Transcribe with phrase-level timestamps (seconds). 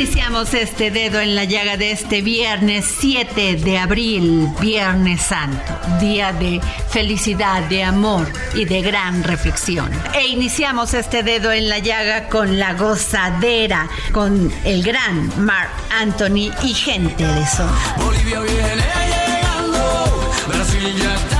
[0.00, 6.32] Iniciamos este dedo en la llaga de este viernes 7 de abril, Viernes Santo, día
[6.32, 9.90] de felicidad, de amor y de gran reflexión.
[10.14, 16.50] E iniciamos este dedo en la llaga con la gozadera, con el gran Mark Anthony
[16.62, 17.70] y gente de son.
[17.98, 20.32] Bolivia viene llegando.
[20.48, 21.39] Brasil ya está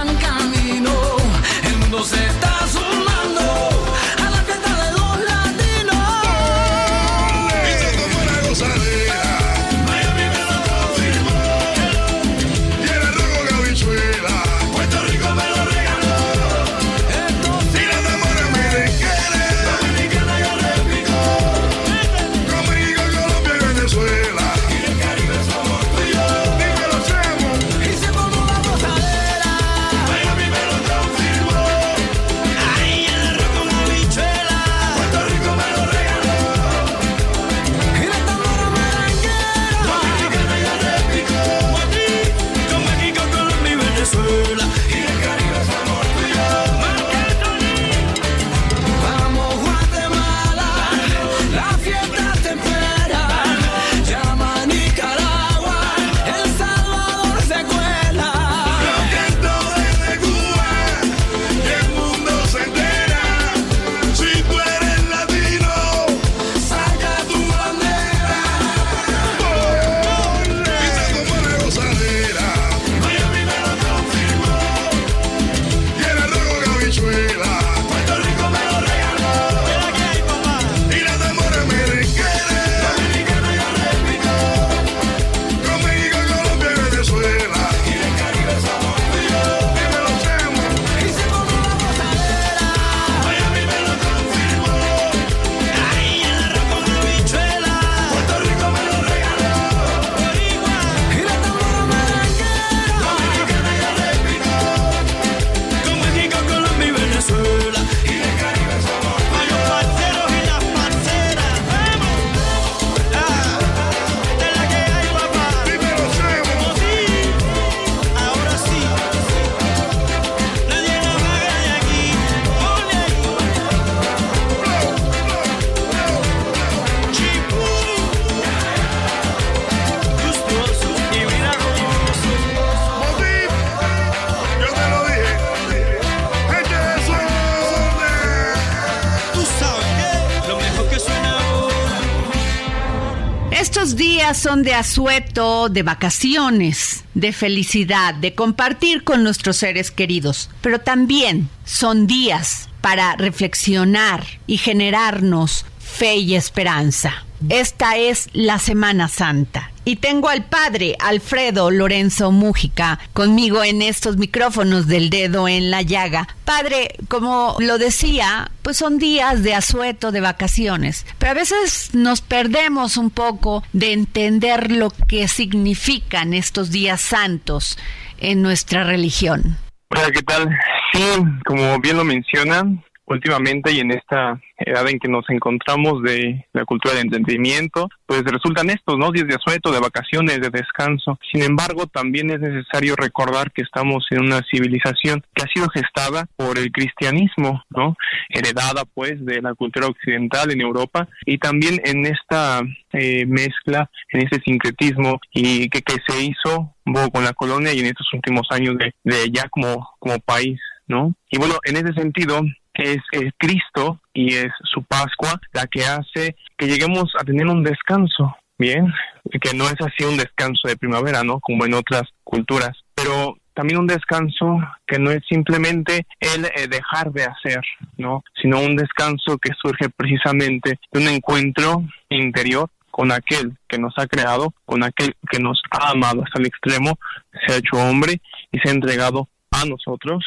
[144.50, 151.48] son de asueto, de vacaciones, de felicidad, de compartir con nuestros seres queridos, pero también
[151.64, 157.24] son días para reflexionar y generarnos fe y esperanza.
[157.48, 164.16] Esta es la Semana Santa y tengo al padre Alfredo Lorenzo Mújica conmigo en estos
[164.16, 166.28] micrófonos del dedo en la llaga.
[166.44, 172.20] Padre, como lo decía, pues son días de asueto, de vacaciones, pero a veces nos
[172.20, 177.78] perdemos un poco de entender lo que significan estos días santos
[178.18, 179.56] en nuestra religión.
[179.90, 180.48] Hola, ¿qué tal?
[180.92, 181.02] Sí,
[181.44, 182.84] como bien lo mencionan,
[183.14, 188.22] últimamente y en esta edad en que nos encontramos de la cultura del entretenimiento, pues
[188.24, 189.10] resultan estos, ¿no?
[189.10, 191.18] Días de asueto, de vacaciones, de descanso.
[191.32, 196.26] Sin embargo, también es necesario recordar que estamos en una civilización que ha sido gestada
[196.36, 197.96] por el cristianismo, ¿no?
[198.28, 202.60] Heredada, pues, de la cultura occidental en Europa y también en esta
[202.92, 206.74] eh, mezcla, en este sincretismo y que, que se hizo
[207.12, 211.14] con la colonia y en estos últimos años de, de ya como, como país, ¿no?
[211.30, 212.40] Y bueno, en ese sentido,
[212.74, 217.62] es, es Cristo y es su Pascua la que hace que lleguemos a tener un
[217.62, 218.92] descanso, bien,
[219.40, 221.40] que no es así un descanso de primavera, ¿no?
[221.40, 227.12] Como en otras culturas, pero también un descanso que no es simplemente el eh, dejar
[227.12, 227.60] de hacer,
[227.96, 228.22] ¿no?
[228.40, 234.06] Sino un descanso que surge precisamente de un encuentro interior con aquel que nos ha
[234.06, 236.98] creado, con aquel que nos ha amado hasta el extremo,
[237.46, 238.20] se ha hecho hombre
[238.52, 240.24] y se ha entregado a nosotros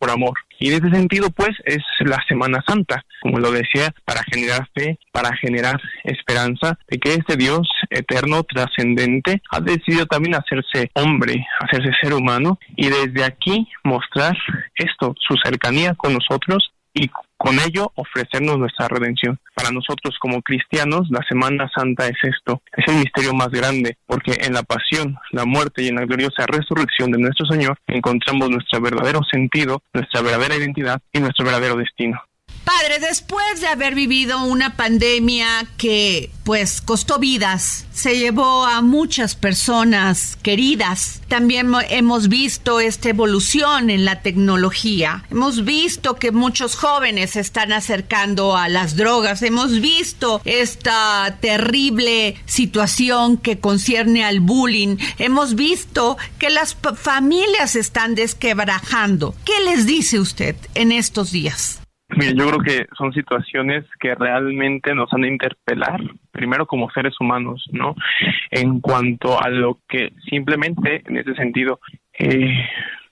[0.00, 0.32] por amor.
[0.58, 4.98] Y en ese sentido, pues, es la Semana Santa, como lo decía, para generar fe,
[5.12, 11.90] para generar esperanza de que este Dios eterno, trascendente, ha decidido también hacerse hombre, hacerse
[12.02, 14.36] ser humano, y desde aquí mostrar
[14.74, 17.08] esto, su cercanía con nosotros y
[17.40, 19.40] con ello ofrecernos nuestra redención.
[19.54, 24.36] Para nosotros como cristianos, la Semana Santa es esto, es el misterio más grande, porque
[24.42, 28.82] en la pasión, la muerte y en la gloriosa resurrección de nuestro Señor encontramos nuestro
[28.82, 32.20] verdadero sentido, nuestra verdadera identidad y nuestro verdadero destino.
[32.64, 39.34] Padre, después de haber vivido una pandemia que pues costó vidas, se llevó a muchas
[39.34, 47.32] personas queridas, también hemos visto esta evolución en la tecnología, hemos visto que muchos jóvenes
[47.32, 54.96] se están acercando a las drogas, hemos visto esta terrible situación que concierne al bullying,
[55.18, 59.34] hemos visto que las familias están desquebrajando.
[59.44, 61.80] ¿Qué les dice usted en estos días?
[62.16, 66.00] Mire, yo creo que son situaciones que realmente nos han de interpelar,
[66.32, 67.94] primero como seres humanos, ¿no?
[68.50, 71.80] En cuanto a lo que simplemente, en ese sentido,
[72.18, 72.52] eh,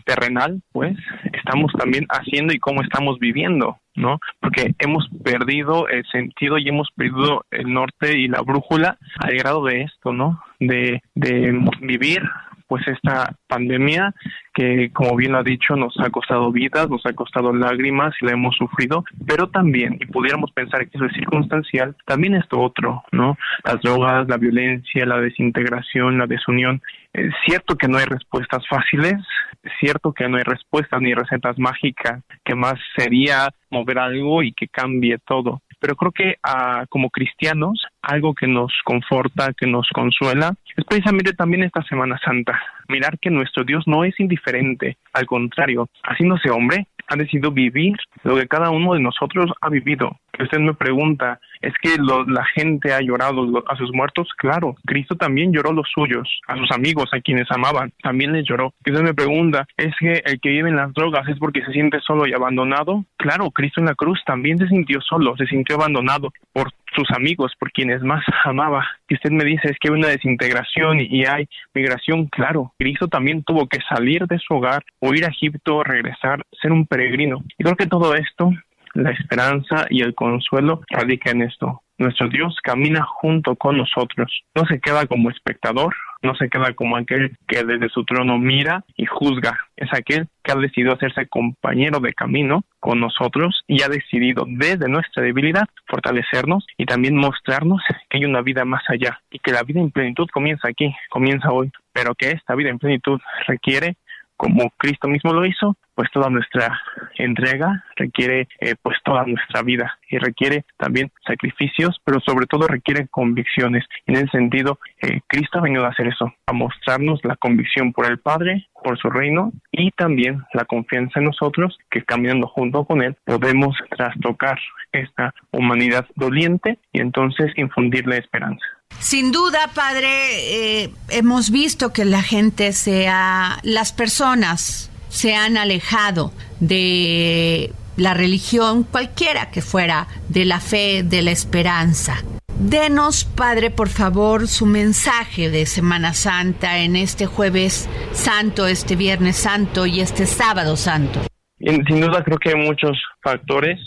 [0.05, 0.97] terrenal, pues,
[1.33, 4.19] estamos también haciendo y cómo estamos viviendo, ¿no?
[4.41, 9.65] Porque hemos perdido el sentido y hemos perdido el norte y la brújula al grado
[9.65, 10.43] de esto, ¿no?
[10.59, 12.23] De, de vivir
[12.69, 14.15] pues esta pandemia
[14.55, 18.27] que como bien lo ha dicho nos ha costado vidas, nos ha costado lágrimas y
[18.27, 23.03] la hemos sufrido, pero también, y pudiéramos pensar que eso es circunstancial, también esto otro,
[23.13, 23.37] ¿no?
[23.65, 26.83] Las drogas, la violencia, la desintegración, la desunión.
[27.13, 29.15] Es cierto que no hay respuestas fáciles,
[29.63, 34.53] es cierto que no hay respuestas ni recetas mágicas, que más sería mover algo y
[34.53, 39.89] que cambie todo pero creo que ah, como cristianos algo que nos conforta, que nos
[39.93, 42.61] consuela, es precisamente también esta Semana Santa.
[42.89, 48.37] Mirar que nuestro Dios no es indiferente, al contrario, haciéndose hombre, ha decidido vivir lo
[48.37, 50.19] que cada uno de nosotros ha vivido.
[50.39, 54.29] Usted me pregunta, ¿es que la gente ha llorado a sus muertos?
[54.37, 58.73] Claro, Cristo también lloró los suyos, a sus amigos, a quienes amaban, también les lloró.
[58.87, 62.01] Usted me pregunta, ¿es que el que vive en las drogas es porque se siente
[62.01, 63.05] solo y abandonado?
[63.17, 67.53] Claro, Cristo en la cruz también se sintió solo, se sintió abandonado por sus amigos,
[67.59, 68.87] por quienes más amaba.
[69.09, 72.73] Y usted me dice, es que hay una desintegración y hay migración, claro.
[72.79, 76.87] Cristo también tuvo que salir de su hogar, o ir a Egipto, regresar, ser un
[76.87, 77.43] peregrino.
[77.59, 78.51] Y creo que todo esto,
[78.95, 81.83] la esperanza y el consuelo radica en esto.
[81.99, 86.97] Nuestro Dios camina junto con nosotros, no se queda como espectador, no se queda como
[86.97, 91.99] aquel que desde su trono mira y juzga, es aquel que ha decidido hacerse compañero
[91.99, 98.19] de camino con nosotros y ha decidido desde nuestra debilidad fortalecernos y también mostrarnos que
[98.19, 101.73] hay una vida más allá y que la vida en plenitud comienza aquí, comienza hoy,
[101.93, 103.97] pero que esta vida en plenitud requiere
[104.39, 106.81] como Cristo mismo lo hizo, pues toda nuestra
[107.17, 113.09] entrega requiere eh, pues toda nuestra vida y requiere también sacrificios, pero sobre todo requiere
[113.09, 113.85] convicciones.
[114.07, 118.07] En ese sentido, eh, Cristo ha venido a hacer eso, a mostrarnos la convicción por
[118.07, 123.03] el Padre, por su reino y también la confianza en nosotros que caminando junto con
[123.03, 124.59] Él podemos trastocar
[124.93, 128.65] esta humanidad doliente y entonces infundirle esperanza.
[129.01, 136.33] Sin duda, padre, eh, hemos visto que la gente sea, las personas se han alejado
[136.61, 142.23] de la religión, cualquiera que fuera, de la fe, de la esperanza.
[142.59, 149.37] Denos, Padre, por favor, su mensaje de Semana Santa en este jueves santo, este viernes
[149.37, 151.21] santo y este sábado santo.
[151.61, 153.79] Sin duda creo que hay muchos factores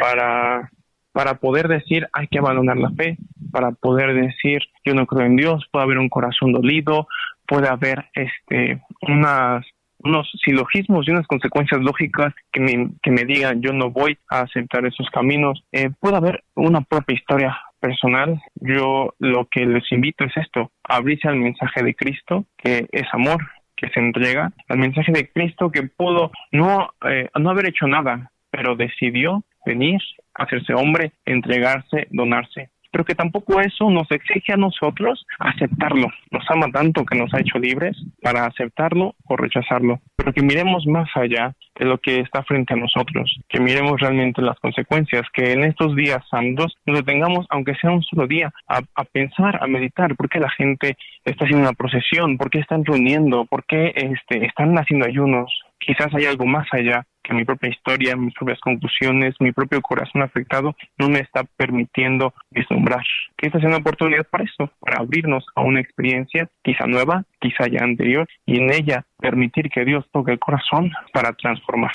[0.00, 0.70] para
[1.12, 3.16] para poder decir hay que abandonar la fe,
[3.50, 7.08] para poder decir yo no creo en Dios, puede haber un corazón dolido,
[7.46, 9.64] puede haber este unas
[10.02, 14.40] unos silogismos y unas consecuencias lógicas que me, que me digan yo no voy a
[14.40, 15.62] aceptar esos caminos.
[15.72, 18.40] Eh, puede haber una propia historia personal.
[18.54, 23.38] Yo lo que les invito es esto, abrirse al mensaje de Cristo, que es amor,
[23.76, 28.30] que se entrega, al mensaje de Cristo que pudo no, eh, no haber hecho nada,
[28.50, 30.00] pero decidió venir,
[30.34, 36.08] hacerse hombre, entregarse, donarse pero que tampoco eso nos exige a nosotros aceptarlo.
[36.30, 40.86] Nos ama tanto que nos ha hecho libres para aceptarlo o rechazarlo, pero que miremos
[40.86, 45.52] más allá de lo que está frente a nosotros, que miremos realmente las consecuencias, que
[45.52, 50.14] en estos días santos nos detengamos, aunque sea un solo día, a, pensar, a meditar,
[50.16, 54.44] por qué la gente está haciendo una procesión, por qué están reuniendo, por qué este,
[54.44, 55.50] están haciendo ayunos,
[55.80, 60.22] quizás hay algo más allá que mi propia historia, mis propias conclusiones, mi propio corazón
[60.22, 63.04] afectado no me está permitiendo vislumbrar.
[63.36, 67.66] Que esta es una oportunidad para eso, para abrirnos a una experiencia quizá nueva, quizá
[67.68, 71.92] ya anterior, y en ella permitir que Dios toque el corazón para transformar.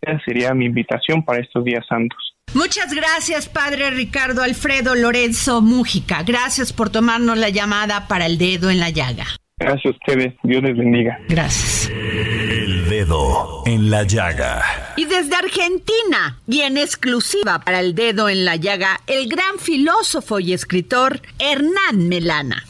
[0.00, 2.36] Esa sería mi invitación para estos días santos.
[2.54, 6.22] Muchas gracias, Padre Ricardo Alfredo Lorenzo Mújica.
[6.22, 9.24] Gracias por tomarnos la llamada para el dedo en la llaga.
[9.58, 10.34] Gracias a ustedes.
[10.42, 11.18] Dios les bendiga.
[11.28, 11.90] Gracias.
[11.90, 14.94] El dedo en la llaga.
[14.96, 20.40] Y desde Argentina, y en exclusiva para el dedo en la llaga, el gran filósofo
[20.40, 22.64] y escritor Hernán Melana.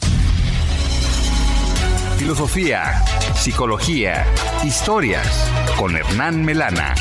[2.17, 3.03] Filosofía,
[3.35, 4.25] psicología,
[4.63, 5.27] historias
[5.77, 6.93] con Hernán Melana.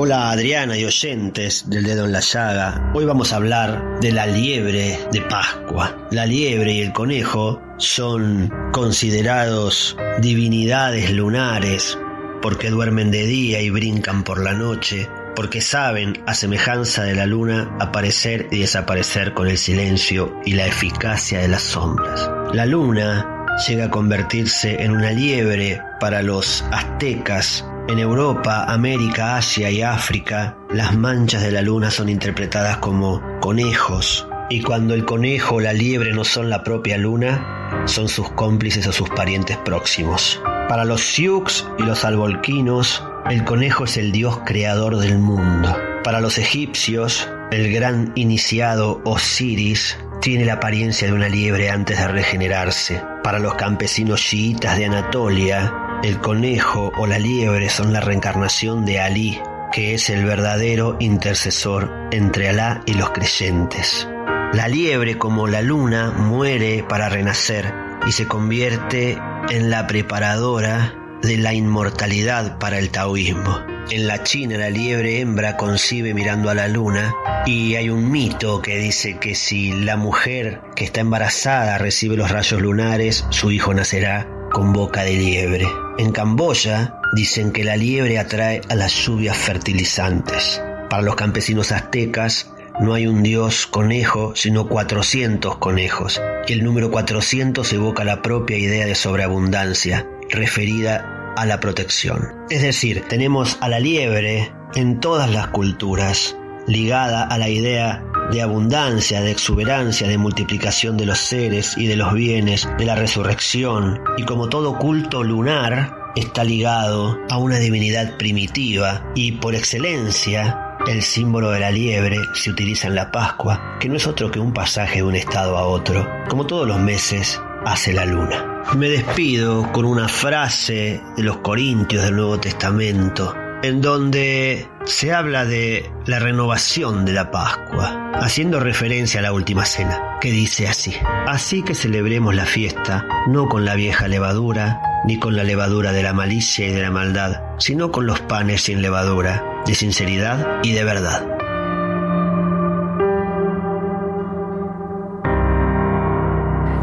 [0.00, 2.92] Hola Adriana y oyentes del dedo en la llaga.
[2.94, 6.06] Hoy vamos a hablar de la liebre de Pascua.
[6.12, 11.98] La liebre y el conejo son considerados divinidades lunares
[12.40, 17.26] porque duermen de día y brincan por la noche, porque saben, a semejanza de la
[17.26, 22.30] luna, aparecer y desaparecer con el silencio y la eficacia de las sombras.
[22.52, 29.70] La luna llega a convertirse en una liebre para los aztecas en Europa, América, Asia
[29.70, 35.56] y África, las manchas de la luna son interpretadas como conejos, y cuando el conejo
[35.56, 40.40] o la liebre no son la propia luna, son sus cómplices o sus parientes próximos.
[40.68, 45.74] Para los Sioux y los albolquinos, el conejo es el dios creador del mundo.
[46.04, 52.08] Para los egipcios, el gran iniciado Osiris tiene la apariencia de una liebre antes de
[52.08, 53.02] regenerarse.
[53.22, 55.72] Para los campesinos chiitas de Anatolia,
[56.02, 59.40] el conejo o la liebre son la reencarnación de Alí,
[59.72, 64.08] que es el verdadero intercesor entre Alá y los creyentes.
[64.52, 67.72] La liebre, como la luna, muere para renacer
[68.06, 69.18] y se convierte
[69.50, 73.58] en la preparadora de la inmortalidad para el taoísmo.
[73.90, 77.14] En la China la liebre hembra concibe mirando a la luna
[77.46, 82.30] y hay un mito que dice que si la mujer que está embarazada recibe los
[82.30, 85.66] rayos lunares, su hijo nacerá con boca de liebre.
[85.98, 90.62] En Camboya dicen que la liebre atrae a las lluvias fertilizantes.
[90.90, 96.20] Para los campesinos aztecas no hay un dios conejo, sino 400 conejos.
[96.46, 102.34] Y el número 400 evoca la propia idea de sobreabundancia, referida a la protección.
[102.50, 108.42] Es decir, tenemos a la liebre en todas las culturas, ligada a la idea de
[108.42, 114.00] abundancia, de exuberancia, de multiplicación de los seres y de los bienes, de la resurrección,
[114.18, 121.02] y como todo culto lunar, está ligado a una divinidad primitiva y por excelencia el
[121.02, 124.54] símbolo de la liebre se utiliza en la Pascua, que no es otro que un
[124.54, 128.62] pasaje de un estado a otro, como todos los meses hace la luna.
[128.74, 135.44] Me despido con una frase de los Corintios del Nuevo Testamento, en donde se habla
[135.44, 140.94] de la renovación de la Pascua, haciendo referencia a la última cena, que dice así,
[141.26, 146.02] así que celebremos la fiesta, no con la vieja levadura, ni con la levadura de
[146.02, 150.72] la malicia y de la maldad, sino con los panes sin levadura, de sinceridad y
[150.72, 151.26] de verdad.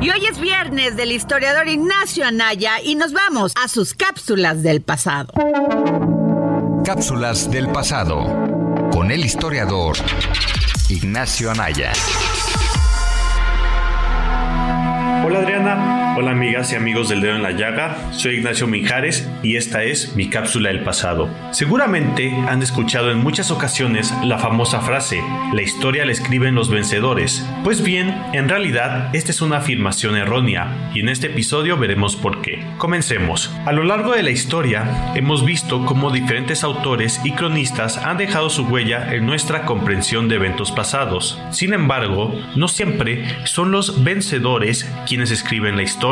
[0.01, 4.83] Y hoy es viernes del historiador Ignacio Anaya y nos vamos a sus cápsulas del
[4.83, 5.33] pasado.
[6.85, 8.23] Cápsulas del pasado
[8.91, 9.97] con el historiador
[10.87, 11.91] Ignacio Anaya.
[15.25, 19.57] Hola Adriana, hola amigas y amigos del dedo en la llaga, soy Ignacio Mijares y
[19.57, 21.29] esta es mi cápsula del pasado.
[21.51, 25.21] Seguramente han escuchado en muchas ocasiones la famosa frase,
[25.53, 27.45] la historia la escriben los vencedores.
[27.65, 32.41] Pues bien, en realidad esta es una afirmación errónea y en este episodio veremos por
[32.41, 32.65] qué.
[32.77, 33.53] Comencemos.
[33.65, 38.49] A lo largo de la historia hemos visto cómo diferentes autores y cronistas han dejado
[38.49, 41.41] su huella en nuestra comprensión de eventos pasados.
[41.51, 46.04] Sin embargo, no siempre son los vencedores quienes escriben la historia.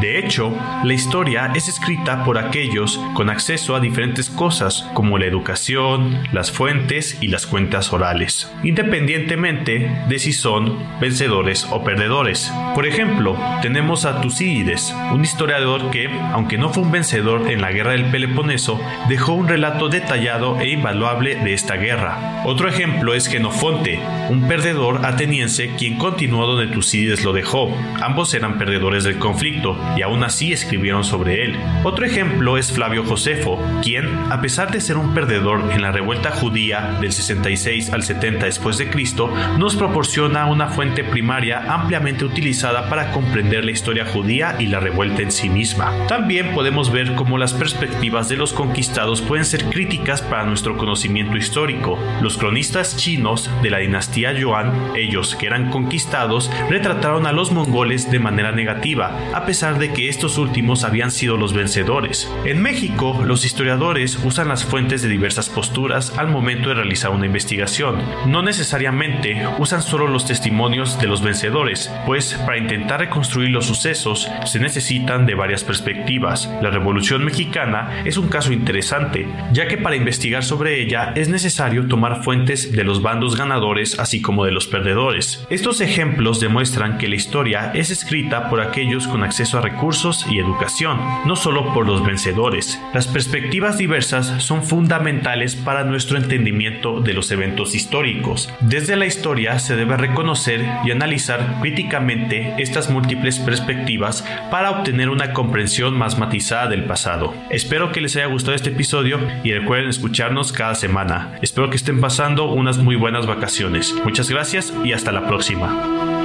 [0.00, 5.26] De hecho, la historia es escrita por aquellos con acceso a diferentes cosas como la
[5.26, 12.52] educación, las fuentes y las cuentas orales, independientemente de si son vencedores o perdedores.
[12.76, 17.72] Por ejemplo, tenemos a Tucídides, un historiador que, aunque no fue un vencedor en la
[17.72, 22.44] guerra del Peloponeso, dejó un relato detallado e invaluable de esta guerra.
[22.44, 23.98] Otro ejemplo es Genofonte,
[24.30, 27.76] un perdedor ateniense quien continuó donde Tucídides lo dejó.
[28.00, 31.56] Ambos eran perdedores conflicto y aún así escribieron sobre él.
[31.84, 36.30] Otro ejemplo es Flavio Josefo, quien, a pesar de ser un perdedor en la revuelta
[36.30, 42.88] judía del 66 al 70 después de Cristo, nos proporciona una fuente primaria ampliamente utilizada
[42.88, 45.92] para comprender la historia judía y la revuelta en sí misma.
[46.08, 51.36] También podemos ver cómo las perspectivas de los conquistados pueden ser críticas para nuestro conocimiento
[51.36, 51.98] histórico.
[52.22, 58.10] Los cronistas chinos de la dinastía Yuan, ellos que eran conquistados, retrataron a los mongoles
[58.10, 62.30] de manera negativa, a pesar de que estos últimos habían sido los vencedores.
[62.44, 67.26] En México, los historiadores usan las fuentes de diversas posturas al momento de realizar una
[67.26, 68.02] investigación.
[68.26, 74.28] No necesariamente usan solo los testimonios de los vencedores, pues para intentar reconstruir los sucesos
[74.44, 76.50] se necesitan de varias perspectivas.
[76.62, 81.86] La Revolución Mexicana es un caso interesante, ya que para investigar sobre ella es necesario
[81.86, 85.46] tomar fuentes de los bandos ganadores así como de los perdedores.
[85.50, 90.38] Estos ejemplos demuestran que la historia es escrita por aquellos con acceso a recursos y
[90.38, 92.80] educación, no solo por los vencedores.
[92.94, 98.52] Las perspectivas diversas son fundamentales para nuestro entendimiento de los eventos históricos.
[98.60, 105.32] Desde la historia se debe reconocer y analizar críticamente estas múltiples perspectivas para obtener una
[105.32, 107.34] comprensión más matizada del pasado.
[107.50, 111.38] Espero que les haya gustado este episodio y recuerden escucharnos cada semana.
[111.42, 113.94] Espero que estén pasando unas muy buenas vacaciones.
[114.04, 116.17] Muchas gracias y hasta la próxima.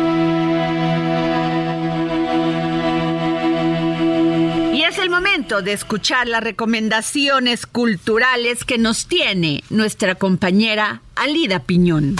[5.61, 12.15] De escuchar las recomendaciones culturales que nos tiene nuestra compañera Alida Piñón.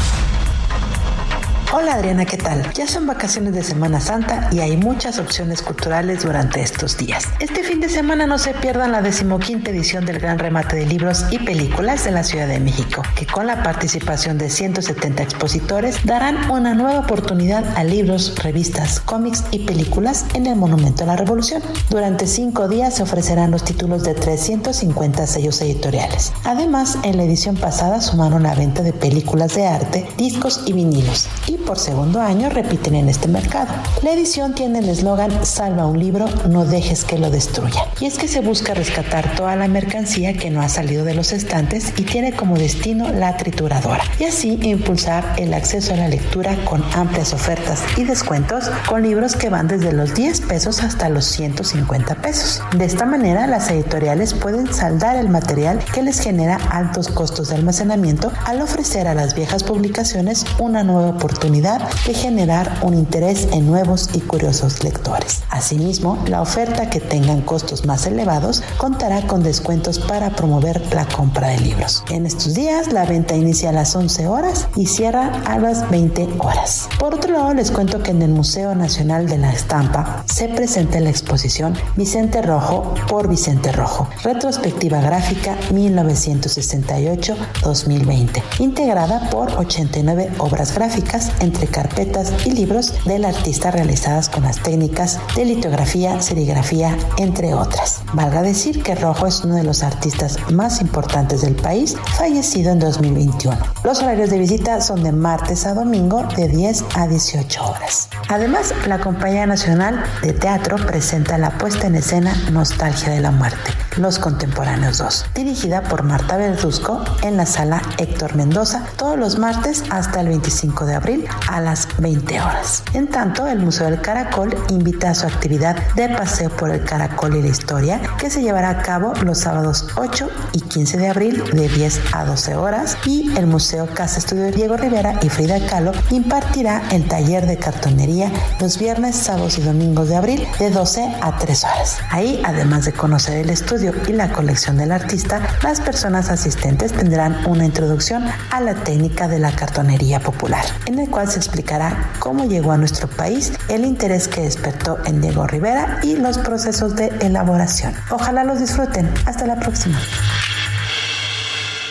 [1.75, 2.71] Hola Adriana, ¿qué tal?
[2.73, 7.27] Ya son vacaciones de Semana Santa y hay muchas opciones culturales durante estos días.
[7.39, 11.25] Este fin de semana no se pierdan la decimoquinta edición del Gran Remate de Libros
[11.31, 16.51] y Películas de la Ciudad de México, que con la participación de 170 expositores darán
[16.51, 21.63] una nueva oportunidad a libros, revistas, cómics y películas en el Monumento a la Revolución.
[21.89, 26.33] Durante cinco días se ofrecerán los títulos de 350 sellos editoriales.
[26.43, 31.27] Además, en la edición pasada sumaron la venta de películas de arte, discos y vinilos.
[31.47, 33.73] Y por segundo año repiten en este mercado.
[34.01, 37.85] La edición tiene el eslogan Salva un libro, no dejes que lo destruya.
[37.99, 41.31] Y es que se busca rescatar toda la mercancía que no ha salido de los
[41.31, 44.03] estantes y tiene como destino la trituradora.
[44.19, 49.35] Y así impulsar el acceso a la lectura con amplias ofertas y descuentos con libros
[49.35, 52.61] que van desde los 10 pesos hasta los 150 pesos.
[52.77, 57.55] De esta manera las editoriales pueden saldar el material que les genera altos costos de
[57.55, 63.67] almacenamiento al ofrecer a las viejas publicaciones una nueva oportunidad de generar un interés en
[63.67, 65.43] nuevos y curiosos lectores.
[65.49, 71.49] Asimismo, la oferta que tengan costos más elevados contará con descuentos para promover la compra
[71.49, 72.03] de libros.
[72.09, 76.27] En estos días, la venta inicia a las 11 horas y cierra a las 20
[76.39, 76.89] horas.
[76.99, 80.99] Por otro lado, les cuento que en el Museo Nacional de la Estampa se presenta
[80.99, 91.31] la exposición Vicente Rojo por Vicente Rojo, retrospectiva gráfica 1968-2020, integrada por 89 obras gráficas
[91.43, 98.01] entre carpetas y libros del artista realizadas con las técnicas de litografía, serigrafía, entre otras.
[98.13, 102.79] Valga decir que Rojo es uno de los artistas más importantes del país, fallecido en
[102.79, 103.57] 2021.
[103.83, 108.09] Los horarios de visita son de martes a domingo de 10 a 18 horas.
[108.29, 113.71] Además, la Compañía Nacional de Teatro presenta la puesta en escena Nostalgia de la Muerte,
[113.97, 119.83] Los Contemporáneos 2, dirigida por Marta Verduzco en la sala Héctor Mendoza todos los martes
[119.89, 122.83] hasta el 25 de abril a las 20 horas.
[122.93, 127.35] En tanto, el Museo del Caracol invita a su actividad de paseo por el Caracol
[127.35, 131.43] y la historia que se llevará a cabo los sábados 8 y 15 de abril
[131.53, 135.91] de 10 a 12 horas y el Museo Casa Estudio Diego Rivera y Frida Kahlo
[136.09, 141.37] impartirá el taller de cartonería los viernes, sábados y domingos de abril de 12 a
[141.37, 141.97] 3 horas.
[142.09, 147.45] Ahí, además de conocer el estudio y la colección del artista, las personas asistentes tendrán
[147.45, 152.49] una introducción a la técnica de la cartonería popular, en el cual se explicará cómo
[152.49, 157.07] llegó a nuestro país el interés que despertó en Diego Rivera y los procesos de
[157.21, 157.93] elaboración.
[158.09, 159.07] Ojalá los disfruten.
[159.27, 160.01] Hasta la próxima.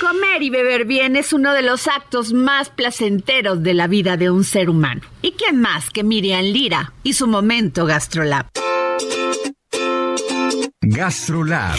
[0.00, 4.28] Comer y beber bien es uno de los actos más placenteros de la vida de
[4.28, 5.02] un ser humano.
[5.22, 8.46] ¿Y quién más que Miriam Lira y su momento GastroLab?
[10.80, 11.78] GastroLab.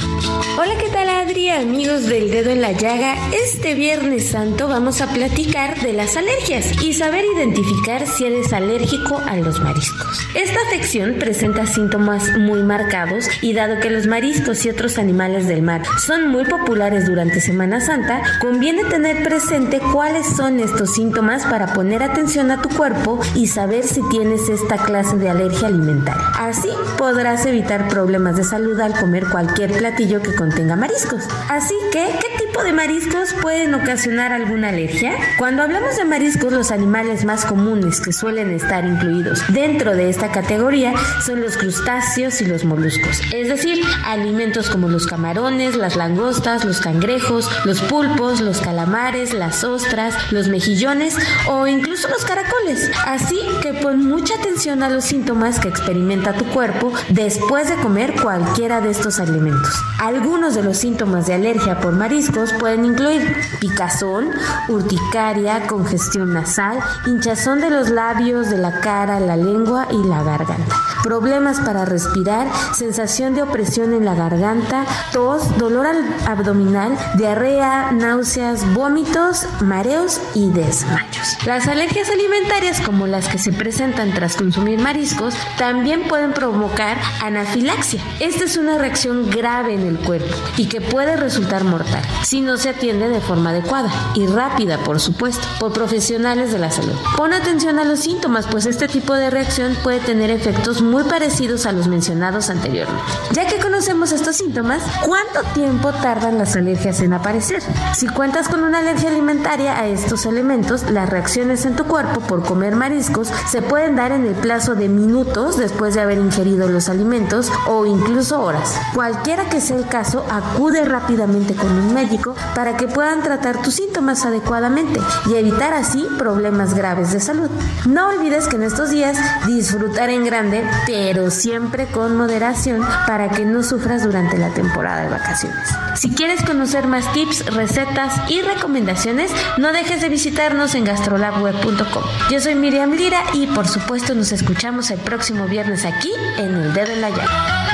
[0.00, 3.16] Hola, ¿qué tal Adri, amigos del dedo en la llaga?
[3.32, 9.20] Este Viernes Santo vamos a platicar de las alergias y saber identificar si eres alérgico
[9.26, 10.18] a los mariscos.
[10.34, 15.62] Esta sección presenta síntomas muy marcados y dado que los mariscos y otros animales del
[15.62, 21.72] mar son muy populares durante Semana Santa, conviene tener presente cuáles son estos síntomas para
[21.72, 26.28] poner atención a tu cuerpo y saber si tienes esta clase de alergia alimentaria.
[26.38, 31.24] Así podrás evitar problemas de salud al comer cualquier que contenga mariscos.
[31.48, 35.12] Así que, ¿qué tipo de mariscos pueden ocasionar alguna alergia?
[35.38, 40.30] Cuando hablamos de mariscos, los animales más comunes que suelen estar incluidos dentro de esta
[40.30, 40.92] categoría
[41.24, 46.80] son los crustáceos y los moluscos, es decir, alimentos como los camarones, las langostas, los
[46.80, 51.16] cangrejos, los pulpos, los calamares, las ostras, los mejillones
[51.48, 52.90] o incluso los caracoles.
[53.06, 58.14] Así que pon mucha atención a los síntomas que experimenta tu cuerpo después de comer
[58.20, 59.77] cualquiera de estos alimentos.
[59.98, 64.30] Algunos de los síntomas de alergia por mariscos pueden incluir picazón,
[64.68, 70.76] urticaria, congestión nasal, hinchazón de los labios, de la cara, la lengua y la garganta,
[71.02, 75.86] problemas para respirar, sensación de opresión en la garganta, tos, dolor
[76.26, 81.36] abdominal, diarrea, náuseas, vómitos, mareos y desmayos.
[81.44, 88.02] Las alergias alimentarias como las que se presentan tras consumir mariscos también pueden provocar anafilaxia.
[88.20, 92.56] Esta es una reacción grave en el cuerpo y que puede resultar mortal si no
[92.56, 96.94] se atiende de forma adecuada y rápida, por supuesto, por profesionales de la salud.
[97.16, 101.66] Pon atención a los síntomas, pues este tipo de reacción puede tener efectos muy parecidos
[101.66, 103.02] a los mencionados anteriormente.
[103.32, 107.62] Ya que conocemos estos síntomas, ¿cuánto tiempo tardan las alergias en aparecer?
[107.94, 112.44] Si cuentas con una alergia alimentaria a estos elementos, las reacciones en tu cuerpo por
[112.44, 116.88] comer mariscos se pueden dar en el plazo de minutos después de haber ingerido los
[116.88, 118.78] alimentos o incluso horas.
[118.94, 123.74] Cualquiera que sea el caso, acude rápidamente con un médico para que puedan tratar tus
[123.74, 127.50] síntomas adecuadamente y evitar así problemas graves de salud.
[127.86, 133.44] No olvides que en estos días disfrutar en grande, pero siempre con moderación para que
[133.44, 135.68] no sufras durante la temporada de vacaciones.
[135.94, 142.02] Si quieres conocer más tips, recetas y recomendaciones, no dejes de visitarnos en gastrolabweb.com.
[142.30, 146.72] Yo soy Miriam Lira y por supuesto nos escuchamos el próximo viernes aquí en El
[146.72, 147.67] Dedo en la Llaga.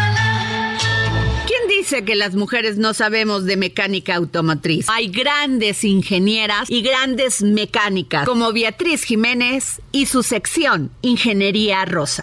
[1.85, 4.87] ¿Quién dice que las mujeres no sabemos de mecánica automotriz?
[4.88, 12.23] Hay grandes ingenieras y grandes mecánicas, como Beatriz Jiménez y su sección Ingeniería Rosa.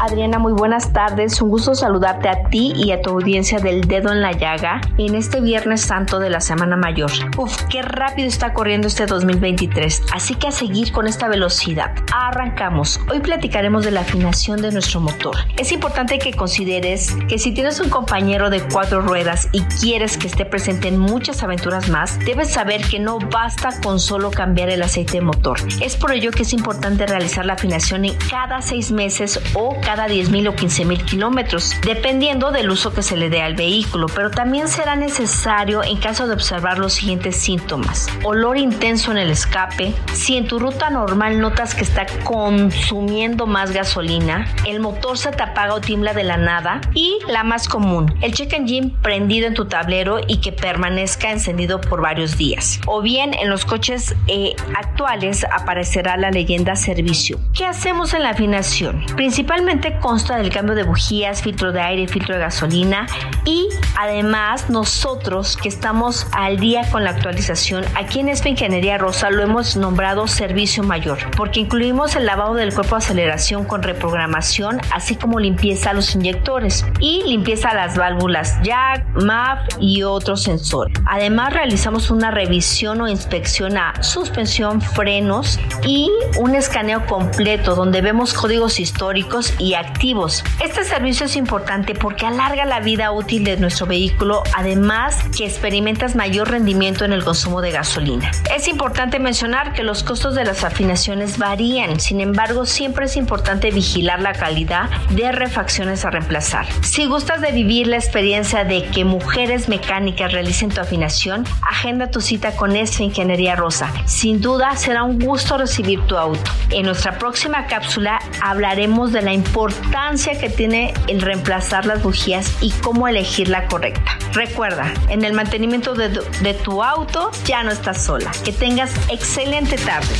[0.00, 1.42] Adriana, muy buenas tardes.
[1.42, 5.16] Un gusto saludarte a ti y a tu audiencia del dedo en la llaga en
[5.16, 7.10] este Viernes Santo de la Semana Mayor.
[7.36, 10.04] Uf, qué rápido está corriendo este 2023.
[10.12, 11.90] Así que a seguir con esta velocidad.
[12.14, 13.00] Arrancamos.
[13.10, 15.34] Hoy platicaremos de la afinación de nuestro motor.
[15.56, 20.28] Es importante que consideres que si tienes un compañero de cuatro ruedas y quieres que
[20.28, 24.82] esté presente en muchas aventuras más, debes saber que no basta con solo cambiar el
[24.82, 25.58] aceite de motor.
[25.80, 30.06] Es por ello que es importante realizar la afinación en cada seis meses o cada
[30.06, 34.68] 10.000 o 15.000 kilómetros, dependiendo del uso que se le dé al vehículo, pero también
[34.68, 38.06] será necesario en caso de observar los siguientes síntomas.
[38.22, 43.72] Olor intenso en el escape, si en tu ruta normal notas que está consumiendo más
[43.72, 48.14] gasolina, el motor se te apaga o tiembla de la nada y la más común,
[48.20, 52.78] el check engine prendido en tu tablero y que permanezca encendido por varios días.
[52.84, 57.40] O bien en los coches eh, actuales aparecerá la leyenda servicio.
[57.54, 59.06] ¿Qué hacemos en la afinación?
[59.16, 63.06] Principalmente consta del cambio de bujías, filtro de aire, filtro de gasolina
[63.44, 69.30] y además nosotros que estamos al día con la actualización, aquí en esta Ingeniería Rosa
[69.30, 74.80] lo hemos nombrado servicio mayor porque incluimos el lavado del cuerpo de aceleración con reprogramación,
[74.92, 80.42] así como limpieza a los inyectores y limpieza a las válvulas jack, MAF y otros
[80.42, 80.94] sensores.
[81.06, 88.34] Además realizamos una revisión o inspección a suspensión, frenos y un escaneo completo donde vemos
[88.34, 90.44] códigos históricos y activos.
[90.62, 96.16] Este servicio es importante porque alarga la vida útil de nuestro vehículo, además que experimentas
[96.16, 98.30] mayor rendimiento en el consumo de gasolina.
[98.54, 103.70] Es importante mencionar que los costos de las afinaciones varían, sin embargo siempre es importante
[103.70, 106.66] vigilar la calidad de refacciones a reemplazar.
[106.82, 112.20] Si gustas de vivir la experiencia de que mujeres mecánicas realicen tu afinación, agenda tu
[112.20, 113.92] cita con esta Ingeniería Rosa.
[114.06, 116.50] Sin duda será un gusto recibir tu auto.
[116.70, 122.52] En nuestra próxima cápsula hablaremos de la importancia importancia que tiene el reemplazar las bujías
[122.60, 124.16] y cómo elegir la correcta.
[124.32, 128.30] Recuerda, en el mantenimiento de, de tu auto ya no estás sola.
[128.44, 130.14] Que tengas excelente tarde.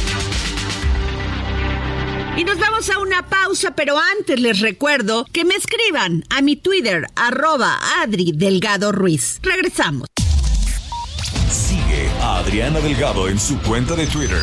[2.37, 6.57] Y nos vamos a una pausa, pero antes les recuerdo que me escriban a mi
[6.57, 9.39] Twitter, arroba Adri Delgado Ruiz.
[9.43, 10.09] Regresamos.
[11.49, 14.43] Sigue a Adriana Delgado en su cuenta de Twitter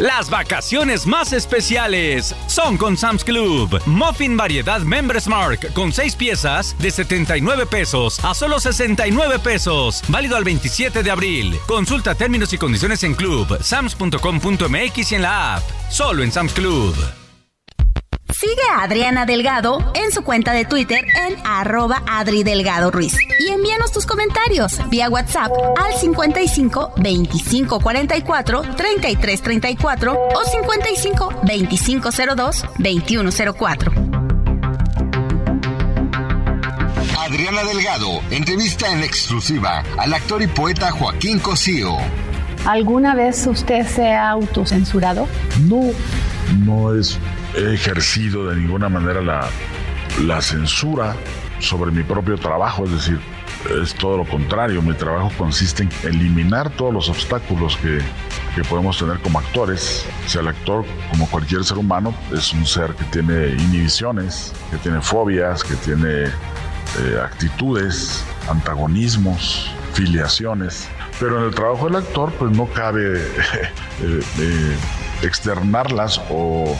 [0.00, 3.78] Las vacaciones más especiales son con Sam's Club.
[3.84, 10.02] Muffin variedad Members Mark con 6 piezas de 79 pesos a solo 69 pesos.
[10.08, 11.54] Válido al 27 de abril.
[11.66, 15.64] Consulta términos y condiciones en club, sams.com.mx y en la app.
[15.90, 17.19] Solo en Sam's Club.
[18.40, 23.14] Sigue a Adriana Delgado en su cuenta de Twitter en arroba Adri Delgado Ruiz.
[23.38, 32.08] Y envíanos tus comentarios vía WhatsApp al 55 25 44 33 34 o 55 25
[32.34, 33.92] 02 21 04.
[37.18, 41.98] Adriana Delgado entrevista en exclusiva al actor y poeta Joaquín Cosío.
[42.64, 45.28] ¿Alguna vez usted se ha autocensurado?
[45.68, 45.90] No,
[46.64, 47.18] no es
[47.54, 49.48] he ejercido de ninguna manera la,
[50.22, 51.14] la censura
[51.58, 53.20] sobre mi propio trabajo, es decir,
[53.82, 58.00] es todo lo contrario, mi trabajo consiste en eliminar todos los obstáculos que,
[58.54, 60.06] que podemos tener como actores.
[60.24, 64.78] O sea, el actor, como cualquier ser humano, es un ser que tiene inhibiciones, que
[64.78, 70.88] tiene fobias, que tiene eh, actitudes, antagonismos, filiaciones.
[71.18, 73.18] Pero en el trabajo del actor, pues no cabe
[74.02, 74.76] eh, eh,
[75.22, 76.76] externarlas o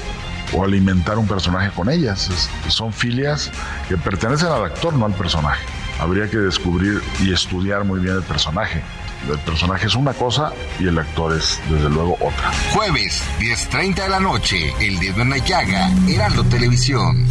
[0.53, 2.31] o alimentar un personaje con ellas.
[2.69, 3.51] son filias
[3.89, 5.65] que pertenecen al actor, no al personaje.
[5.99, 8.83] Habría que descubrir y estudiar muy bien el personaje.
[9.29, 12.51] El personaje es una cosa y el actor es desde luego otra.
[12.73, 17.27] Jueves, 10.30 de la noche, El Dedo en la Llaga, Heraldo Televisión.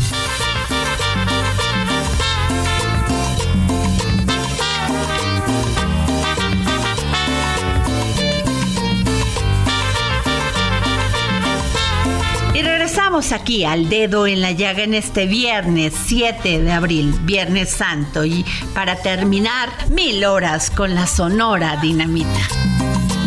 [13.09, 18.23] Estamos aquí al dedo en la llaga en este viernes 7 de abril, Viernes Santo,
[18.23, 18.45] y
[18.75, 22.39] para terminar, mil horas con la Sonora Dinamita.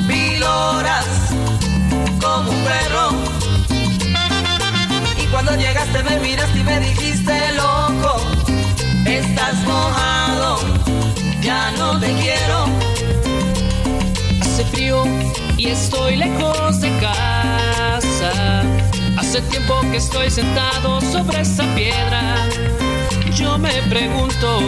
[0.06, 1.04] Mil horas
[2.20, 3.10] como un perro.
[5.20, 8.24] Y cuando llegaste me miraste y me dijiste, loco,
[9.04, 10.60] estás mojado,
[11.42, 12.66] ya no te quiero.
[14.42, 15.04] Hace frío
[15.56, 17.71] y estoy lejos de casa
[19.32, 22.36] Hace tiempo que estoy sentado sobre esa piedra.
[23.34, 24.60] Yo me pregunto,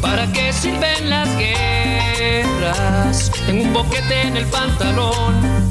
[0.00, 3.30] ¿para qué sirven las guerras?
[3.46, 5.68] Tengo un boquete en el pantalón.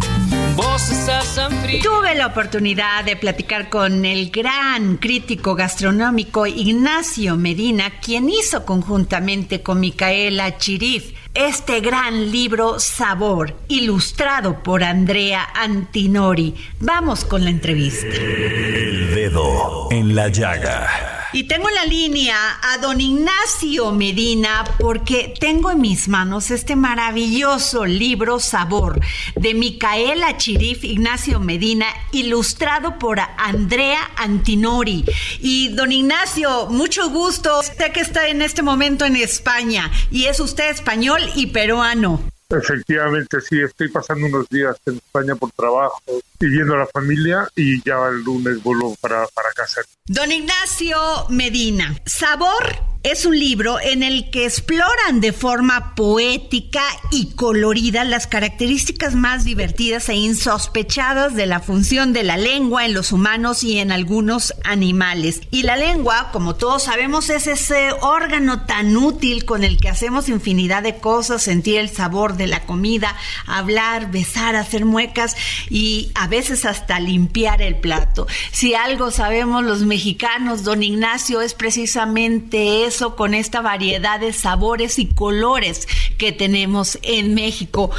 [1.83, 9.61] Tuve la oportunidad de platicar con el gran crítico gastronómico Ignacio Medina, quien hizo conjuntamente
[9.61, 16.55] con Micaela Chirif este gran libro Sabor, ilustrado por Andrea Antinori.
[16.79, 18.07] Vamos con la entrevista.
[18.07, 21.16] El dedo en la llaga.
[21.37, 26.75] Y tengo en la línea a don Ignacio Medina porque tengo en mis manos este
[26.75, 28.99] maravilloso libro Sabor
[29.35, 35.05] de Micaela Chirif Ignacio Medina, ilustrado por Andrea Antinori.
[35.39, 37.61] Y don Ignacio, mucho gusto.
[37.61, 42.19] Sé que está en este momento en España y es usted español y peruano.
[42.49, 46.01] Efectivamente, sí, estoy pasando unos días en España por trabajo
[46.39, 49.81] y viendo a la familia y ya el lunes vuelvo para, para casa.
[50.05, 50.97] Don Ignacio
[51.29, 58.27] Medina, Sabor es un libro en el que exploran de forma poética y colorida las
[58.27, 63.79] características más divertidas e insospechadas de la función de la lengua en los humanos y
[63.79, 65.41] en algunos animales.
[65.51, 70.27] Y la lengua, como todos sabemos, es ese órgano tan útil con el que hacemos
[70.27, 73.15] infinidad de cosas, sentir el sabor de la comida,
[73.45, 75.37] hablar, besar, hacer muecas
[75.69, 78.27] y a veces hasta limpiar el plato.
[78.51, 84.99] Si algo sabemos los mexicanos, don Ignacio, es precisamente eso con esta variedad de sabores
[84.99, 87.91] y colores que tenemos en México.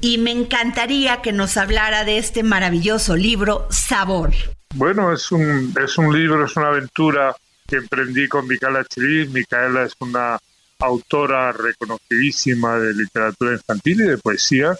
[0.00, 4.32] Y me encantaría que nos hablara de este maravilloso libro, Sabor.
[4.74, 7.34] Bueno, es un, es un libro, es una aventura
[7.66, 9.30] que emprendí con Micaela Chiris.
[9.30, 10.38] Micaela es una
[10.80, 14.76] autora reconocidísima de literatura infantil y de poesía.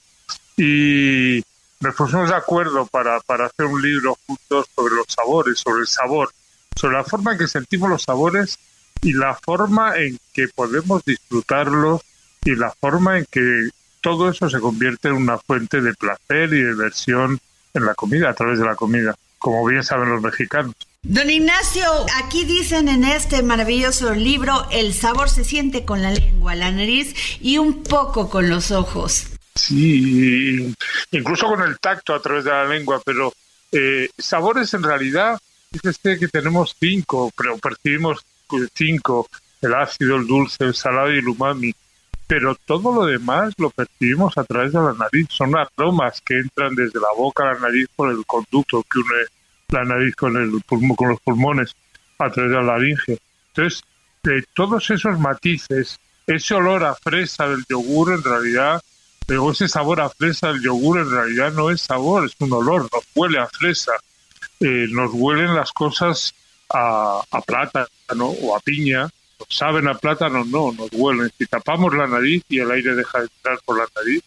[0.56, 1.42] Y
[1.80, 5.88] nos pusimos de acuerdo para, para hacer un libro juntos sobre los sabores, sobre el
[5.88, 6.30] sabor,
[6.76, 8.58] sobre la forma en que sentimos los sabores
[9.04, 12.00] y la forma en que podemos disfrutarlos
[12.42, 13.68] y la forma en que
[14.00, 17.38] todo eso se convierte en una fuente de placer y diversión
[17.74, 20.74] en la comida, a través de la comida, como bien saben los mexicanos.
[21.02, 21.84] Don Ignacio,
[22.16, 27.14] aquí dicen en este maravilloso libro, el sabor se siente con la lengua, la nariz
[27.42, 29.26] y un poco con los ojos.
[29.54, 30.74] Sí,
[31.10, 33.34] incluso con el tacto a través de la lengua, pero
[33.70, 35.38] eh, sabores en realidad,
[35.70, 38.24] fíjese que tenemos cinco, pero percibimos
[38.74, 39.28] cinco,
[39.62, 41.74] el ácido, el dulce, el salado y el umami.
[42.26, 45.28] Pero todo lo demás lo percibimos a través de la nariz.
[45.30, 49.26] Son aromas que entran desde la boca a la nariz por el conducto que une
[49.68, 51.74] la nariz con, el pulmón, con los pulmones
[52.18, 53.18] a través de la laringe.
[53.48, 53.83] Entonces,
[54.22, 58.83] de todos esos matices, ese olor a fresa del yogur en realidad,
[59.38, 62.83] o ese sabor a fresa del yogur en realidad no es sabor, es un olor,
[62.83, 63.92] nos huele a fresa,
[64.61, 66.35] eh, nos huelen las cosas
[66.74, 69.08] a, a plátano o a piña,
[69.48, 71.30] saben a plátano, no, nos huelen.
[71.38, 74.22] Si tapamos la nariz y el aire deja de entrar por la nariz,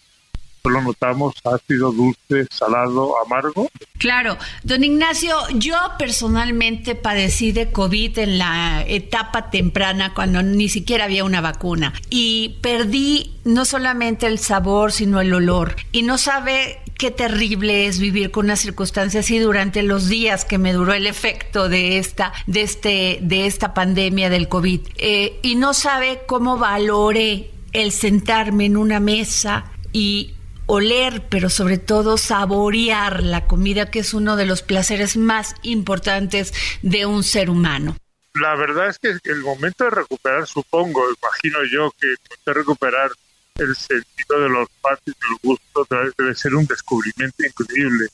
[0.67, 3.69] solo notamos ácido, dulce, salado, amargo.
[3.97, 11.05] Claro, don Ignacio, yo personalmente padecí de COVID en la etapa temprana cuando ni siquiera
[11.05, 15.77] había una vacuna y perdí no solamente el sabor, sino el olor.
[15.91, 20.57] Y no sabe qué terrible es vivir con una circunstancia así durante los días que
[20.57, 24.81] me duró el efecto de esta, de este, de esta pandemia del COVID.
[24.97, 30.33] Eh, y no sabe cómo valoré el sentarme en una mesa y
[30.65, 36.53] oler, pero sobre todo saborear la comida, que es uno de los placeres más importantes
[36.81, 37.95] de un ser humano.
[38.33, 42.07] La verdad es que el momento de recuperar, supongo, imagino yo que
[42.45, 43.11] de recuperar
[43.57, 48.07] el sentido de los patos y del gusto debe ser un descubrimiento increíble.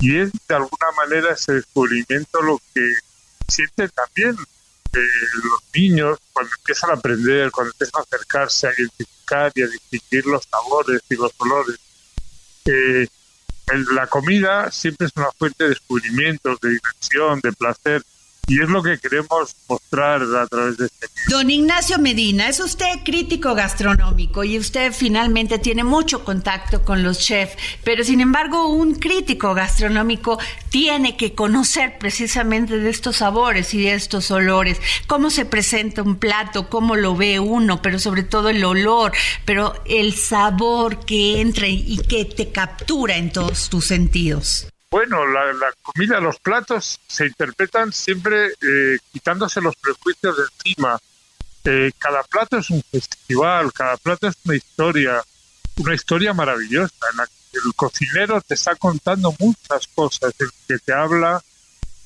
[0.00, 2.92] Y es de alguna manera ese descubrimiento lo que
[3.48, 4.36] sienten también
[4.92, 4.98] eh,
[5.44, 10.26] los niños cuando empiezan a aprender, cuando empiezan a acercarse a identificar y a distinguir
[10.26, 11.76] los sabores y los olores.
[12.64, 13.06] Eh,
[13.92, 18.02] la comida siempre es una fuente de descubrimientos, de diversión, de placer
[18.50, 21.06] y es lo que queremos mostrar a través de este.
[21.28, 27.20] Don Ignacio Medina, es usted crítico gastronómico y usted finalmente tiene mucho contacto con los
[27.20, 33.82] chefs, pero sin embargo un crítico gastronómico tiene que conocer precisamente de estos sabores y
[33.82, 38.48] de estos olores, cómo se presenta un plato, cómo lo ve uno, pero sobre todo
[38.48, 39.12] el olor,
[39.44, 44.66] pero el sabor que entra y que te captura en todos tus sentidos.
[44.90, 50.98] Bueno, la, comida, los platos se interpretan siempre eh, quitándose los prejuicios de encima.
[51.64, 55.22] Eh, cada plato es un festival, cada plato es una historia,
[55.76, 56.94] una historia maravillosa.
[57.14, 61.40] En el cocinero te está contando muchas cosas, el que te habla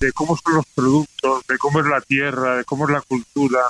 [0.00, 3.62] de cómo son los productos, de cómo es la tierra, de cómo es la cultura,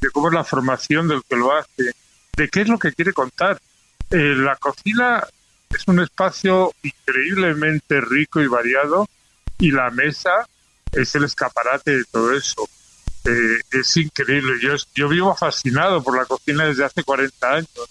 [0.00, 1.94] de cómo es la formación del que lo hace,
[2.34, 3.60] de qué es lo que quiere contar.
[4.10, 5.22] Eh, la cocina
[5.76, 9.08] es un espacio increíblemente rico y variado
[9.58, 10.46] y la mesa
[10.92, 12.68] es el escaparate de todo eso.
[13.24, 14.54] Eh, es increíble.
[14.62, 17.88] Yo, yo vivo fascinado por la cocina desde hace 40 años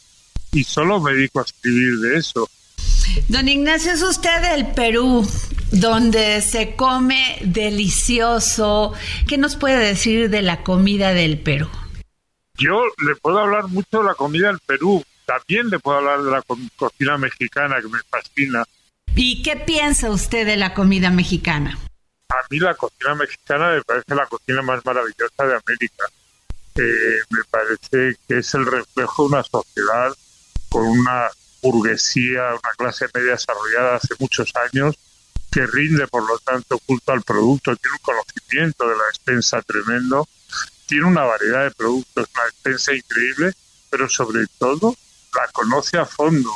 [0.52, 2.48] y solo me dedico a escribir de eso.
[3.28, 5.28] Don Ignacio, es usted del Perú
[5.72, 8.94] donde se come delicioso.
[9.28, 11.68] ¿Qué nos puede decir de la comida del Perú?
[12.58, 16.32] Yo le puedo hablar mucho de la comida del Perú, también le puedo hablar de
[16.32, 18.64] la co- cocina mexicana que me fascina.
[19.16, 21.78] ¿Y qué piensa usted de la comida mexicana?
[22.30, 26.06] A mí la cocina mexicana me parece la cocina más maravillosa de América.
[26.76, 30.16] Eh, me parece que es el reflejo de una sociedad
[30.70, 31.30] con una
[31.62, 34.96] burguesía, una clase media desarrollada hace muchos años,
[35.52, 40.28] que rinde, por lo tanto, culto al producto, tiene un conocimiento de la despensa tremendo,
[40.88, 43.54] tiene una variedad de productos, una despensa increíble,
[43.92, 44.96] pero sobre todo
[45.36, 46.52] la conoce a fondo.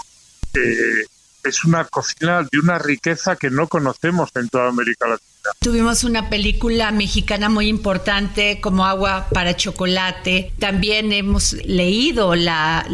[1.43, 5.27] Es una cocina de una riqueza que no conocemos en toda América Latina.
[5.59, 10.51] Tuvimos una película mexicana muy importante como Agua para Chocolate.
[10.59, 12.85] También hemos leído la,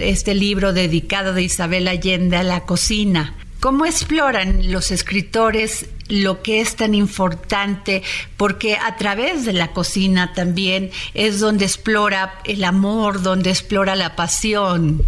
[0.00, 3.34] este libro dedicado de Isabel Allende a la cocina.
[3.60, 8.02] ¿Cómo exploran los escritores lo que es tan importante?
[8.36, 14.14] Porque a través de la cocina también es donde explora el amor, donde explora la
[14.16, 15.04] pasión.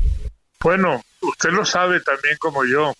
[0.63, 2.93] Bueno, usted lo sabe también como yo.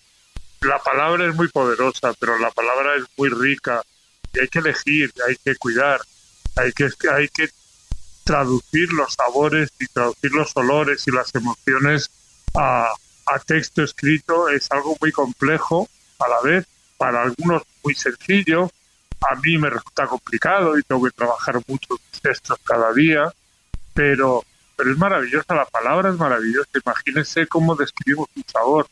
[0.61, 3.83] La palabra es muy poderosa, pero la palabra es muy rica
[4.33, 6.01] y hay que elegir, hay que cuidar,
[6.55, 7.49] hay que, hay que
[8.23, 12.09] traducir los sabores y traducir los olores y las emociones
[12.55, 12.91] a,
[13.27, 14.49] a texto escrito.
[14.49, 15.87] Es algo muy complejo
[16.19, 16.65] a la vez,
[16.97, 18.71] para algunos muy sencillo.
[19.29, 23.31] A mí me resulta complicado y tengo que trabajar muchos textos cada día,
[23.93, 24.43] pero
[24.81, 26.67] pero es maravillosa, la palabra es maravillosa.
[26.83, 28.87] Imagínense cómo describimos un sabor.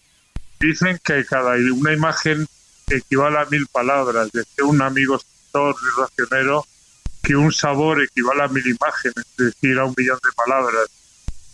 [0.60, 2.48] Dicen que cada una imagen
[2.90, 4.30] equivale a mil palabras.
[4.32, 6.64] Decía un amigo escritor y racionero
[7.24, 10.90] que un sabor equivale a mil imágenes, es decir, a un millón de palabras.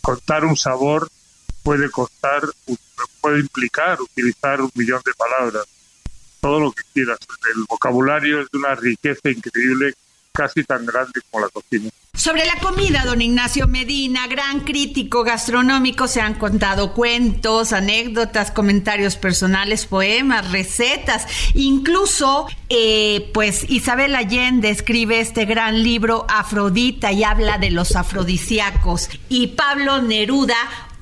[0.02, 1.08] Contar un sabor
[1.62, 2.42] puede costar,
[3.22, 5.64] puede implicar utilizar un millón de palabras.
[6.42, 7.20] Todo lo que quieras.
[7.54, 9.94] El vocabulario es de una riqueza increíble,
[10.30, 11.88] casi tan grande como la cocina.
[12.16, 19.16] Sobre la comida, don Ignacio Medina, gran crítico gastronómico, se han contado cuentos, anécdotas, comentarios
[19.16, 27.58] personales, poemas, recetas, incluso, eh, pues Isabel Allende escribe este gran libro Afrodita y habla
[27.58, 29.10] de los afrodisíacos.
[29.28, 30.56] Y Pablo Neruda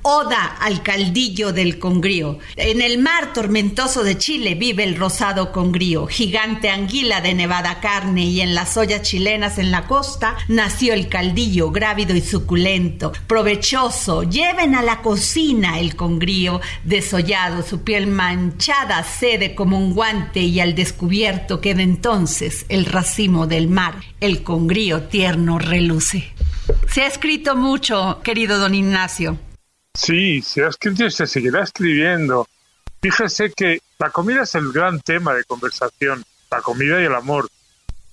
[0.06, 2.38] Oda al caldillo del congrío.
[2.56, 8.24] En el mar tormentoso de Chile vive el rosado congrío, gigante anguila de nevada carne,
[8.26, 14.24] y en las ollas chilenas en la costa nació el caldillo, grávido y suculento, provechoso.
[14.24, 20.60] Lleven a la cocina el congrío, desollado, su piel manchada cede como un guante, y
[20.60, 23.94] al descubierto queda entonces el racimo del mar.
[24.20, 26.30] El congrío tierno reluce.
[26.92, 29.38] Se ha escrito mucho, querido don Ignacio.
[29.94, 32.48] Sí, se ha escrito y se seguirá escribiendo.
[33.00, 37.48] Fíjese que la comida es el gran tema de conversación, la comida y el amor.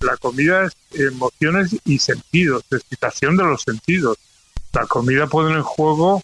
[0.00, 4.16] La comida es emociones y sentidos, excitación de los sentidos.
[4.72, 6.22] La comida pone en juego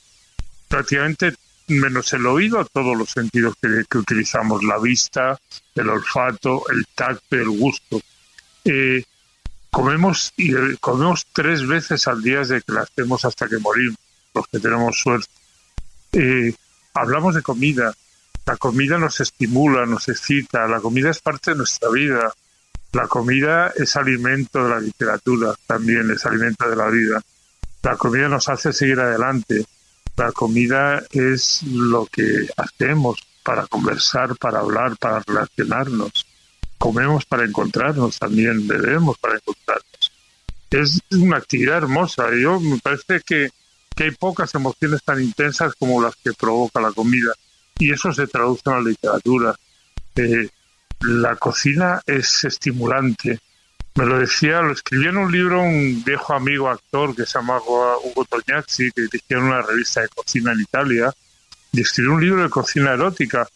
[0.69, 1.35] prácticamente
[1.69, 5.39] menos el oído, todos los sentidos que, utilizamos, la vista,
[5.75, 8.01] el olfato, el tacto el gusto.
[8.65, 9.05] Eh,
[9.71, 13.99] comemos, y, comemos tres veces al día desde que la hacemos hasta que morimos,
[14.35, 15.29] los que tenemos suerte.
[16.13, 16.55] Eh,
[16.95, 17.93] hablamos de comida.
[18.47, 20.67] La comida nos estimula, nos excita.
[20.67, 22.33] La comida es parte de nuestra vida.
[22.93, 27.21] La comida es alimento de la literatura, también es alimento de la vida.
[27.83, 29.67] La comida nos hace seguir adelante.
[30.17, 36.27] La comida es lo que hacemos para conversar, para hablar, para relacionarnos.
[36.79, 40.13] Comemos para encontrarnos también, bebemos para encontrarnos.
[40.71, 42.27] Es una actividad hermosa.
[42.41, 43.51] Yo me parece que
[43.99, 47.33] que hay pocas emociones tan intensas como las que provoca la comida.
[47.81, 49.57] Y eso se traduce en la literatura.
[50.15, 50.49] Eh,
[51.01, 53.41] la cocina es estimulante.
[53.97, 57.59] Me lo decía, lo escribió en un libro un viejo amigo actor que se llama
[57.59, 61.13] Hugo Tognazzi, que dirigió una revista de cocina en Italia,
[61.73, 63.49] y escribió un libro de cocina erótica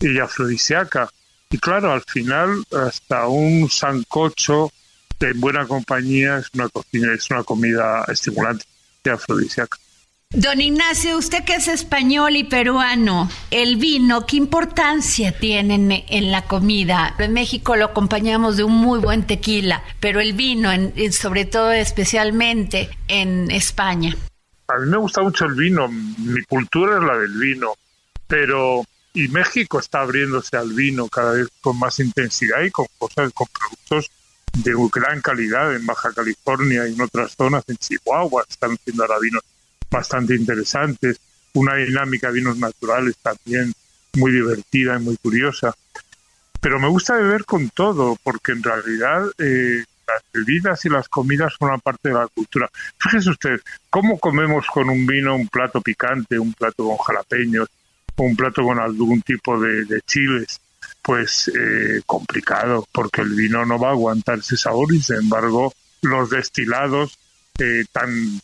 [0.00, 1.08] y afrodisíaca.
[1.50, 4.72] Y claro, al final, hasta un sancocho
[5.20, 8.64] de buena compañía es una cocina, es una comida estimulante
[9.04, 9.78] y afrodisíaca.
[10.36, 16.42] Don Ignacio, usted que es español y peruano, el vino, ¿qué importancia tiene en la
[16.42, 17.14] comida?
[17.20, 21.70] En México lo acompañamos de un muy buen tequila, pero el vino, en, sobre todo
[21.70, 24.16] especialmente en España.
[24.66, 27.74] A mí me gusta mucho el vino, mi cultura es la del vino,
[28.26, 33.32] pero y México está abriéndose al vino cada vez con más intensidad y con cosas,
[33.32, 34.10] con productos
[34.52, 39.20] de gran calidad en Baja California y en otras zonas, en Chihuahua, están haciendo ahora
[39.20, 39.42] vinos
[39.94, 41.20] bastante interesantes,
[41.54, 43.72] una dinámica de vinos naturales también
[44.14, 45.72] muy divertida y muy curiosa.
[46.60, 51.52] pero me gusta beber con todo, porque en realidad eh, las bebidas y las comidas
[51.58, 52.70] son una parte de la cultura.
[52.98, 57.68] Fíjese usted, ¿cómo comemos con un vino un plato picante, un plato con jalapeños,
[58.16, 60.60] un plato con algún tipo de, chiles?
[61.02, 65.72] Pues eh, complicado, porque el vino no va a aguantar ese sabor y sin embargo
[66.00, 67.18] los destilados
[67.58, 68.40] eh, tan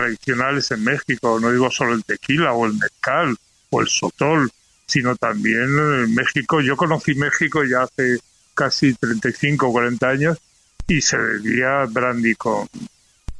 [0.00, 3.36] tradicionales en México, no digo solo el tequila o el mezcal
[3.70, 4.50] o el sotol,
[4.86, 6.60] sino también en México.
[6.60, 8.18] Yo conocí México ya hace
[8.54, 10.38] casi 35 o 40 años
[10.86, 12.66] y se bebía brandy con,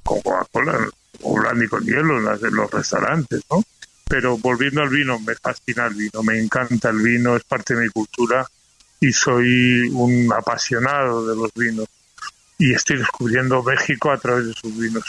[0.02, 0.88] con Coca-Cola
[1.22, 3.62] o brandy con hielo en, las- en los restaurantes, ¿no?
[4.08, 7.82] Pero volviendo al vino, me fascina el vino, me encanta el vino, es parte de
[7.82, 8.46] mi cultura
[9.00, 11.86] y soy un apasionado de los vinos.
[12.58, 15.04] Y estoy descubriendo México a través de sus vinos.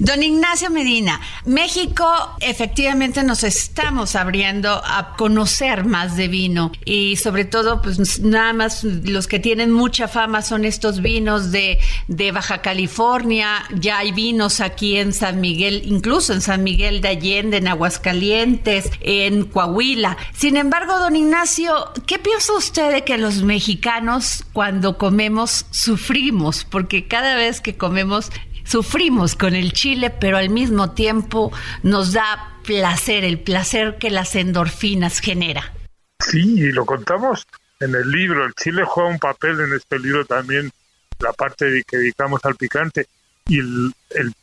[0.00, 2.04] Don Ignacio Medina, México
[2.40, 8.82] efectivamente nos estamos abriendo a conocer más de vino y sobre todo pues nada más
[8.82, 11.78] los que tienen mucha fama son estos vinos de,
[12.08, 17.10] de Baja California, ya hay vinos aquí en San Miguel, incluso en San Miguel de
[17.10, 20.16] Allende, en Aguascalientes, en Coahuila.
[20.36, 26.64] Sin embargo, don Ignacio, ¿qué piensa usted de que los mexicanos cuando comemos sufrimos?
[26.64, 28.32] Porque cada vez que comemos
[28.64, 31.52] sufrimos con el chile, pero al mismo tiempo
[31.82, 35.72] nos da placer, el placer que las endorfinas genera.
[36.20, 37.46] Sí, y lo contamos
[37.80, 38.46] en el libro.
[38.46, 40.70] El chile juega un papel en este libro también,
[41.18, 43.06] la parte de que dedicamos al picante.
[43.46, 43.92] Y el,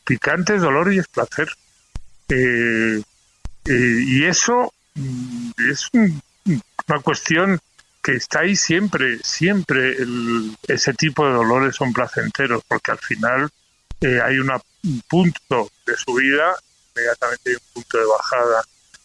[0.05, 1.49] picante es dolor y es placer.
[2.29, 3.01] Eh,
[3.65, 6.21] eh, y eso mm, es un-
[6.87, 7.59] una cuestión
[8.03, 9.95] que está ahí siempre, siempre
[10.67, 13.49] ese tipo de dolores son placenteros, porque al final
[14.01, 16.55] eh, hay una- un punto de subida,
[16.95, 18.63] inmediatamente hay un punto de bajada,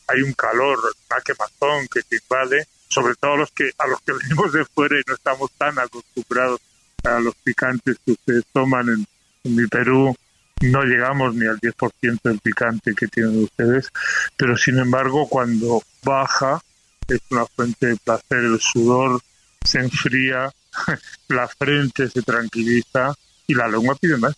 [0.09, 0.79] hay un calor,
[1.11, 4.97] una quemazón que te invade, sobre todo los que a los que venimos de fuera
[4.99, 6.61] y no estamos tan acostumbrados
[7.05, 9.07] a los picantes que ustedes toman en,
[9.55, 10.17] mi Perú,
[10.61, 13.91] no llegamos ni al 10% del picante que tienen ustedes,
[14.37, 16.61] pero sin embargo cuando baja
[17.07, 19.21] es una fuente de placer, el sudor
[19.65, 20.51] se enfría,
[21.29, 23.15] la frente se tranquiliza
[23.47, 24.35] y la lengua pide más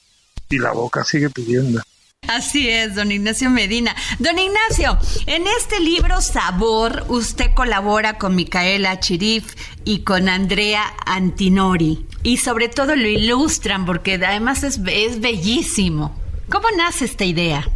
[0.49, 1.81] y la boca sigue pidiendo.
[2.27, 3.95] Así es, don Ignacio Medina.
[4.19, 12.07] Don Ignacio, en este libro Sabor, usted colabora con Micaela Chirif y con Andrea Antinori.
[12.23, 16.21] Y sobre todo lo ilustran porque además es, es bellísimo.
[16.51, 17.67] ¿Cómo nace esta idea?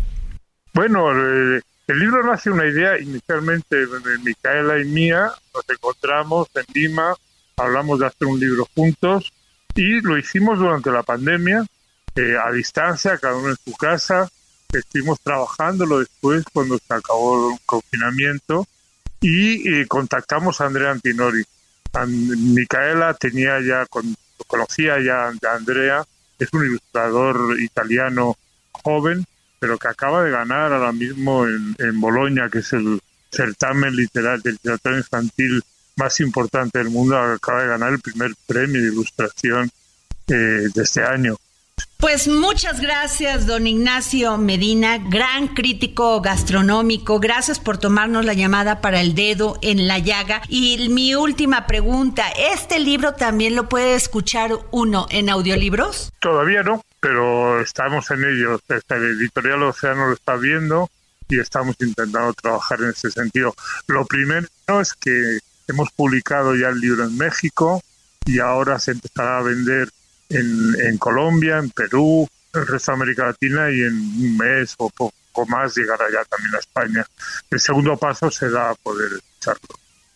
[0.75, 6.65] Bueno, eh, el libro nace una idea inicialmente de Micaela y mía, nos encontramos en
[6.75, 7.15] Lima,
[7.57, 9.33] hablamos de hacer un libro juntos
[9.75, 11.67] y lo hicimos durante la pandemia,
[12.17, 14.29] eh, a distancia, cada uno en su casa,
[14.73, 18.67] estuvimos trabajándolo después cuando se acabó el confinamiento
[19.21, 21.45] y eh, contactamos a Andrea Antinori.
[21.95, 26.05] An- Micaela tenía ya, con- conocía ya a Andrea,
[26.39, 28.37] es un ilustrador italiano
[28.73, 29.25] joven,
[29.59, 33.01] pero que acaba de ganar ahora mismo en, en Bolonia, que es el
[33.31, 35.63] certamen literal de literatura infantil
[35.97, 39.71] más importante del mundo, acaba de ganar el primer premio de ilustración
[40.29, 40.33] eh,
[40.75, 41.37] de este año.
[42.03, 47.21] Pues muchas gracias, don Ignacio Medina, gran crítico gastronómico.
[47.21, 50.43] Gracias por tomarnos la llamada para el dedo en la llaga.
[50.49, 56.13] Y mi última pregunta, ¿este libro también lo puede escuchar uno en audiolibros?
[56.19, 58.61] Todavía no, pero estamos en ello.
[58.69, 60.91] Esta editorial Océano lo está viendo
[61.29, 63.55] y estamos intentando trabajar en ese sentido.
[63.87, 64.49] Lo primero
[64.81, 67.81] es que hemos publicado ya el libro en México
[68.27, 69.89] y ahora se empezará a vender
[70.33, 74.75] en, en Colombia, en Perú, en el resto de América Latina y en un mes
[74.79, 77.07] o poco más llegará ya también a España.
[77.51, 79.69] El segundo paso será poder echarlo.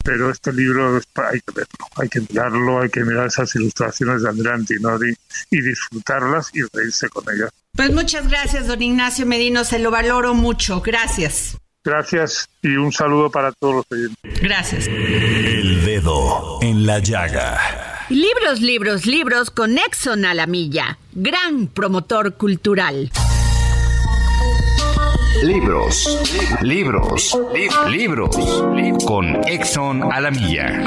[0.04, 4.22] Pero este libro es hay que verlo, hay que mirarlo, hay que mirar esas ilustraciones
[4.22, 5.12] de Andrea Antinori
[5.50, 7.50] y disfrutarlas y reírse con ellas.
[7.74, 10.80] Pues muchas gracias, don Ignacio Medina, se lo valoro mucho.
[10.80, 11.56] Gracias.
[11.84, 14.40] Gracias y un saludo para todos los oyentes.
[14.40, 14.86] Gracias.
[14.86, 17.95] El dedo en la llaga.
[18.08, 20.98] Libros, libros, libros con Exxon a la milla.
[21.12, 23.10] Gran promotor cultural.
[25.42, 26.18] Libros,
[26.62, 28.36] libros, li- libros.
[29.04, 30.84] Con Exxon a la milla.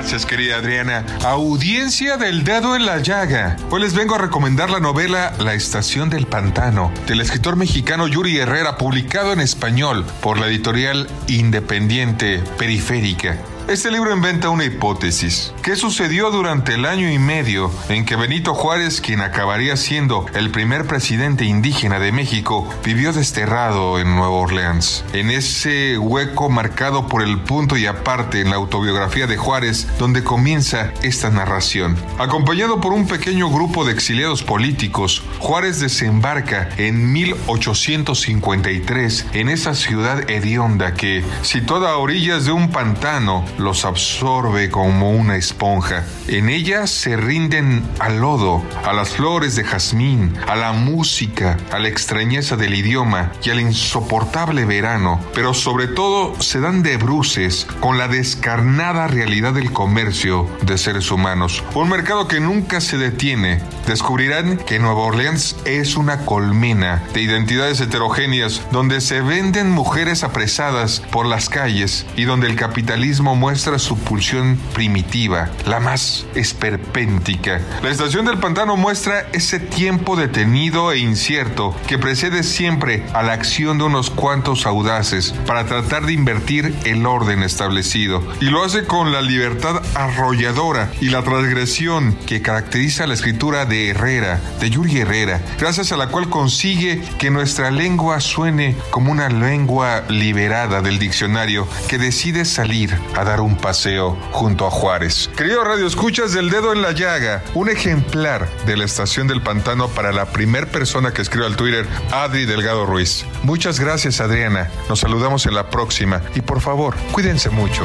[0.00, 1.04] Gracias, querida Adriana.
[1.26, 3.58] Audiencia del dedo en la llaga.
[3.68, 8.38] Hoy les vengo a recomendar la novela La estación del pantano, del escritor mexicano Yuri
[8.38, 13.36] Herrera, publicado en español por la editorial independiente Periférica.
[13.70, 15.54] Este libro inventa una hipótesis.
[15.62, 20.50] ¿Qué sucedió durante el año y medio en que Benito Juárez, quien acabaría siendo el
[20.50, 25.04] primer presidente indígena de México, vivió desterrado en Nueva Orleans?
[25.12, 30.24] En ese hueco marcado por el punto y aparte en la autobiografía de Juárez, donde
[30.24, 31.96] comienza esta narración.
[32.18, 40.28] Acompañado por un pequeño grupo de exiliados políticos, Juárez desembarca en 1853 en esa ciudad
[40.28, 46.04] hedionda que, situada a orillas de un pantano, los absorbe como una esponja.
[46.26, 51.78] En ella se rinden al lodo, a las flores de jazmín, a la música, a
[51.78, 57.66] la extrañeza del idioma y al insoportable verano, pero sobre todo se dan de bruces
[57.80, 61.62] con la descarnada realidad del comercio de seres humanos.
[61.74, 63.60] Un mercado que nunca se detiene.
[63.86, 71.00] Descubrirán que Nueva Orleans es una colmena de identidades heterogéneas donde se venden mujeres apresadas
[71.10, 77.60] por las calles y donde el capitalismo muestra su pulsión primitiva, la más esperpéntica.
[77.82, 83.32] La estación del pantano muestra ese tiempo detenido e incierto que precede siempre a la
[83.32, 88.22] acción de unos cuantos audaces para tratar de invertir el orden establecido.
[88.40, 93.88] Y lo hace con la libertad arrolladora y la transgresión que caracteriza la escritura de
[93.88, 99.28] Herrera, de Yuri Herrera, gracias a la cual consigue que nuestra lengua suene como una
[99.28, 105.30] lengua liberada del diccionario que decide salir a dar un paseo junto a Juárez.
[105.36, 109.86] Querido Radio Escuchas del Dedo en la Llaga, un ejemplar de la estación del pantano
[109.86, 113.24] para la primer persona que escribe al Twitter, Adri Delgado Ruiz.
[113.44, 117.84] Muchas gracias Adriana, nos saludamos en la próxima y por favor, cuídense mucho.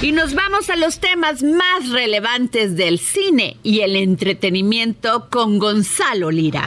[0.00, 6.30] Y nos vamos a los temas más relevantes del cine y el entretenimiento con Gonzalo
[6.30, 6.66] Lira.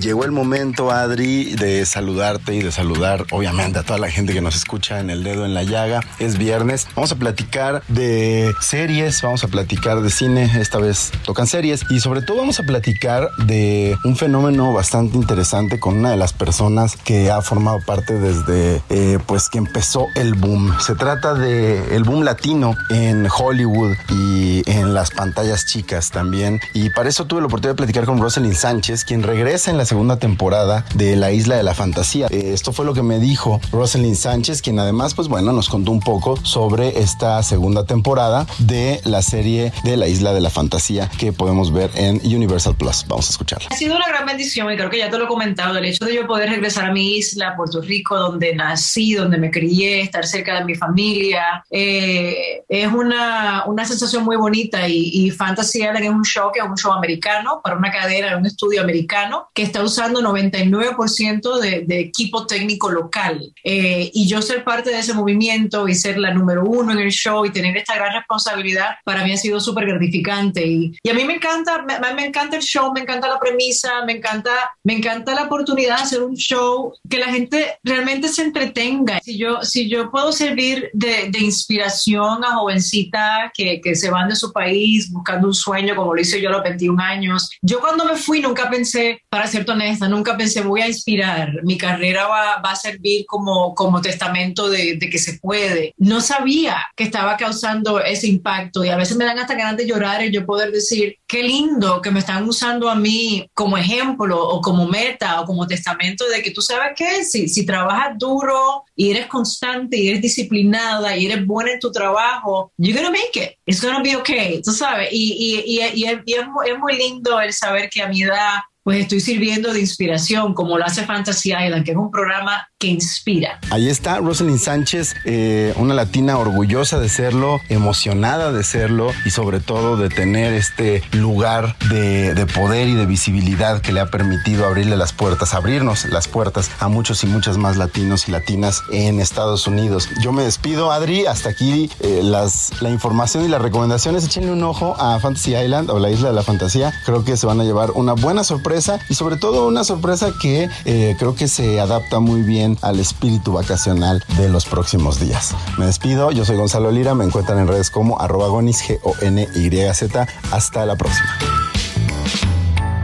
[0.00, 4.42] Llegó el momento, Adri, de saludarte y de saludar, obviamente, a toda la gente que
[4.42, 6.00] nos escucha en el dedo en la llaga.
[6.18, 6.86] Es viernes.
[6.94, 10.50] Vamos a platicar de series, vamos a platicar de cine.
[10.60, 11.86] Esta vez tocan series.
[11.88, 16.34] Y sobre todo vamos a platicar de un fenómeno bastante interesante con una de las
[16.34, 20.78] personas que ha formado parte desde, eh, pues, que empezó el boom.
[20.78, 26.60] Se trata de el boom latino en Hollywood y en las pantallas chicas también.
[26.74, 29.85] Y para eso tuve la oportunidad de platicar con Rosalind Sánchez, quien regresa en la
[29.86, 32.26] segunda temporada de La Isla de la Fantasía.
[32.30, 35.92] Eh, esto fue lo que me dijo Rosalind Sánchez, quien además, pues bueno, nos contó
[35.92, 41.08] un poco sobre esta segunda temporada de la serie de La Isla de la Fantasía
[41.18, 43.06] que podemos ver en Universal Plus.
[43.08, 43.68] Vamos a escucharla.
[43.70, 46.04] Ha sido una gran bendición y creo que ya te lo he comentado, el hecho
[46.04, 50.26] de yo poder regresar a mi isla, Puerto Rico, donde nací, donde me crié, estar
[50.26, 56.04] cerca de mi familia, eh, es una, una sensación muy bonita y, y Fantasy Island
[56.04, 59.62] es un show que es un show americano para una cadena, un estudio americano que
[59.62, 63.52] está usando 99% de, de, equipo técnico local.
[63.64, 67.10] Eh, y yo ser parte de ese movimiento y ser la número uno en el
[67.10, 70.66] show y tener esta gran responsabilidad, para mí ha sido súper gratificante.
[70.66, 74.04] Y, y, a mí me encanta, me, me, encanta el show, me encanta la premisa,
[74.04, 74.50] me encanta,
[74.84, 79.20] me encanta la oportunidad de hacer un show que la gente realmente se entretenga.
[79.22, 84.28] Si yo, si yo puedo servir de, de inspiración a jovencitas que, que se van
[84.28, 87.80] de su país buscando un sueño, como lo hice yo a los 21 años, yo
[87.80, 92.26] cuando me fui nunca pensé, para ser honesta, nunca pensé voy a inspirar, mi carrera
[92.26, 95.94] va, va a servir como, como testamento de, de, que se puede.
[95.96, 99.86] No sabía que estaba causando ese impacto y a veces me dan hasta ganas de
[99.86, 104.42] llorar y yo poder decir, qué lindo que me están usando a mí como ejemplo
[104.42, 108.84] o como meta o como testamento de que tú sabes que si, si trabajas duro
[108.94, 113.36] y eres constante y eres disciplinada y eres buena en tu trabajo, you're gonna make
[113.36, 113.56] it.
[113.66, 115.08] It's gonna be okay, tú sabes.
[115.12, 119.00] Y, y, y, y, es, es muy lindo el saber que a mi edad pues
[119.00, 123.58] estoy sirviendo de inspiración, como lo hace Fantasy Island, que es un programa que inspira.
[123.70, 129.58] Ahí está Rosalind Sánchez, eh, una latina orgullosa de serlo, emocionada de serlo y sobre
[129.58, 134.64] todo de tener este lugar de, de, poder y de visibilidad que le ha permitido
[134.64, 139.18] abrirle las puertas, abrirnos las puertas a muchos y muchas más latinos y latinas en
[139.18, 140.08] Estados Unidos.
[140.22, 144.24] Yo me despido, Adri, hasta aquí eh, las, la información y las recomendaciones.
[144.24, 146.92] Échenle un ojo a Fantasy Island o la Isla de la Fantasía.
[147.04, 148.75] Creo que se van a llevar una buena sorpresa
[149.08, 153.52] y sobre todo una sorpresa que eh, creo que se adapta muy bien al espíritu
[153.52, 155.54] vacacional de los próximos días.
[155.78, 160.28] Me despido, yo soy Gonzalo Lira, me encuentran en redes como arroba gonis, G-O-N-Y-Z.
[160.50, 161.38] Hasta la próxima.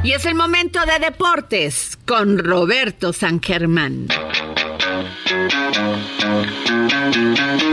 [0.04, 4.08] Y es el momento de deportes con Roberto San Germán.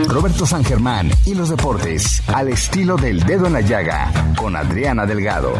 [0.07, 5.05] Roberto San Germán y los deportes al estilo del dedo en la llaga con Adriana
[5.05, 5.53] Delgado.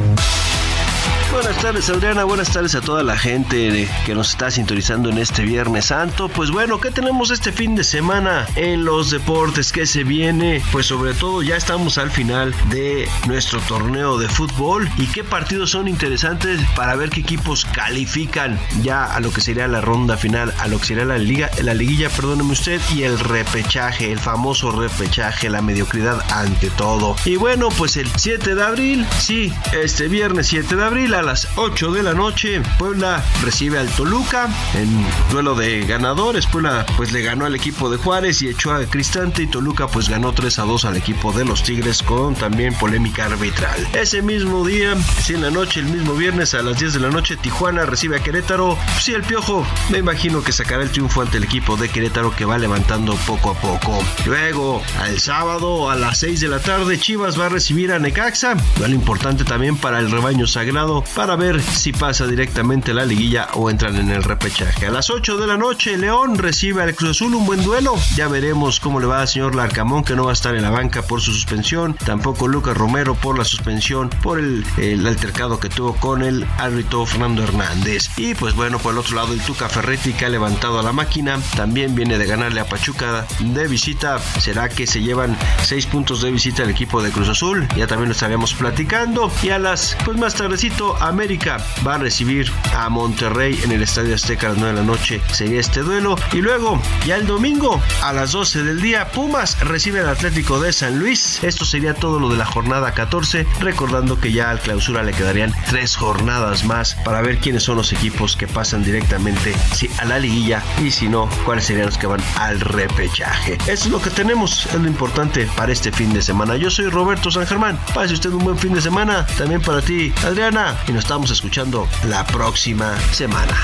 [1.31, 5.43] Buenas tardes Adriana, buenas tardes a toda la gente que nos está sintonizando en este
[5.43, 6.27] Viernes Santo.
[6.27, 10.59] Pues bueno, ¿qué tenemos este fin de semana en los deportes que se viene?
[10.71, 15.69] Pues sobre todo ya estamos al final de nuestro torneo de fútbol y qué partidos
[15.69, 20.51] son interesantes para ver qué equipos califican ya a lo que sería la ronda final,
[20.57, 24.71] a lo que sería la liga, la liguilla, perdóneme usted, y el repechaje, el famoso
[24.71, 27.15] repechaje, la mediocridad ante todo.
[27.23, 31.49] Y bueno, pues el 7 de abril, sí, este viernes 7 de abril a las
[31.57, 36.47] 8 de la noche, Puebla recibe al Toluca en duelo de ganadores.
[36.47, 40.07] Puebla pues le ganó al equipo de Juárez y echó a Cristante y Toluca pues
[40.07, 43.85] ganó 3 a 2 al equipo de los Tigres con también polémica arbitral.
[43.93, 47.09] Ese mismo día, si en la noche, el mismo viernes a las 10 de la
[47.09, 48.77] noche, Tijuana recibe a Querétaro.
[49.01, 52.45] Sí, el Piojo me imagino que sacará el triunfo ante el equipo de Querétaro que
[52.45, 54.01] va levantando poco a poco.
[54.25, 58.55] Luego, al sábado a las 6 de la tarde, Chivas va a recibir a Necaxa.
[58.77, 63.69] Duelo importante también para el rebaño sagrado para ver si pasa directamente la liguilla o
[63.69, 64.87] entran en el repechaje.
[64.87, 67.95] A las 8 de la noche, León recibe al Cruz Azul un buen duelo.
[68.15, 70.69] Ya veremos cómo le va al señor Larcamón, que no va a estar en la
[70.69, 71.93] banca por su suspensión.
[71.93, 74.65] Tampoco Lucas Romero por la suspensión, por el,
[75.05, 78.09] altercado que tuvo con el árbitro Fernando Hernández.
[78.17, 80.91] Y pues bueno, por el otro lado, el Tuca Ferretti que ha levantado a la
[80.91, 81.39] máquina.
[81.55, 84.19] También viene de ganarle a Pachuca de visita.
[84.39, 87.67] ¿Será que se llevan 6 puntos de visita el equipo de Cruz Azul?
[87.75, 89.31] Ya también lo estaríamos platicando.
[89.41, 94.15] Y a las, pues más tardecito, América va a recibir a Monterrey en el Estadio
[94.15, 95.21] Azteca a las 9 de la noche.
[95.31, 96.15] Sería este duelo.
[96.33, 100.73] Y luego, ya el domingo, a las 12 del día, Pumas recibe al Atlético de
[100.73, 101.43] San Luis.
[101.43, 103.45] Esto sería todo lo de la jornada 14.
[103.59, 107.93] Recordando que ya al clausura le quedarían tres jornadas más para ver quiénes son los
[107.93, 109.55] equipos que pasan directamente
[109.99, 113.57] a la liguilla y si no, cuáles serían los que van al repechaje.
[113.67, 116.55] Eso es lo que tenemos, es lo importante para este fin de semana.
[116.57, 117.79] Yo soy Roberto San Germán.
[117.93, 119.25] Pase usted un buen fin de semana.
[119.37, 120.75] También para ti, Adriana.
[120.89, 123.55] Y nos estamos escuchando la próxima semana.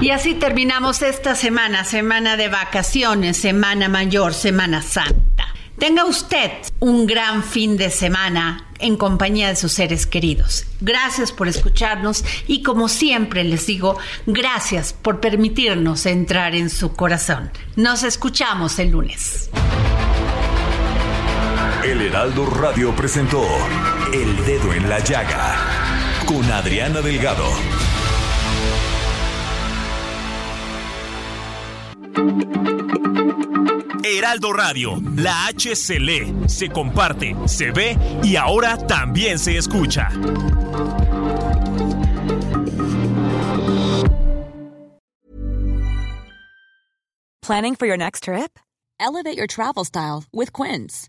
[0.00, 5.54] Y así terminamos esta semana, semana de vacaciones, semana mayor, semana santa.
[5.78, 6.50] Tenga usted
[6.80, 10.66] un gran fin de semana en compañía de sus seres queridos.
[10.80, 13.96] Gracias por escucharnos y como siempre les digo,
[14.26, 17.52] gracias por permitirnos entrar en su corazón.
[17.76, 19.50] Nos escuchamos el lunes.
[21.84, 23.42] El Heraldo Radio presentó
[24.12, 25.56] El Dedo en la Llaga
[26.26, 27.44] con Adriana Delgado.
[34.04, 40.08] Heraldo Radio, la H se lee, se comparte, se ve y ahora también se escucha.
[47.42, 48.60] Planning for your next trip?
[49.00, 51.08] Elevate your travel style with Quince.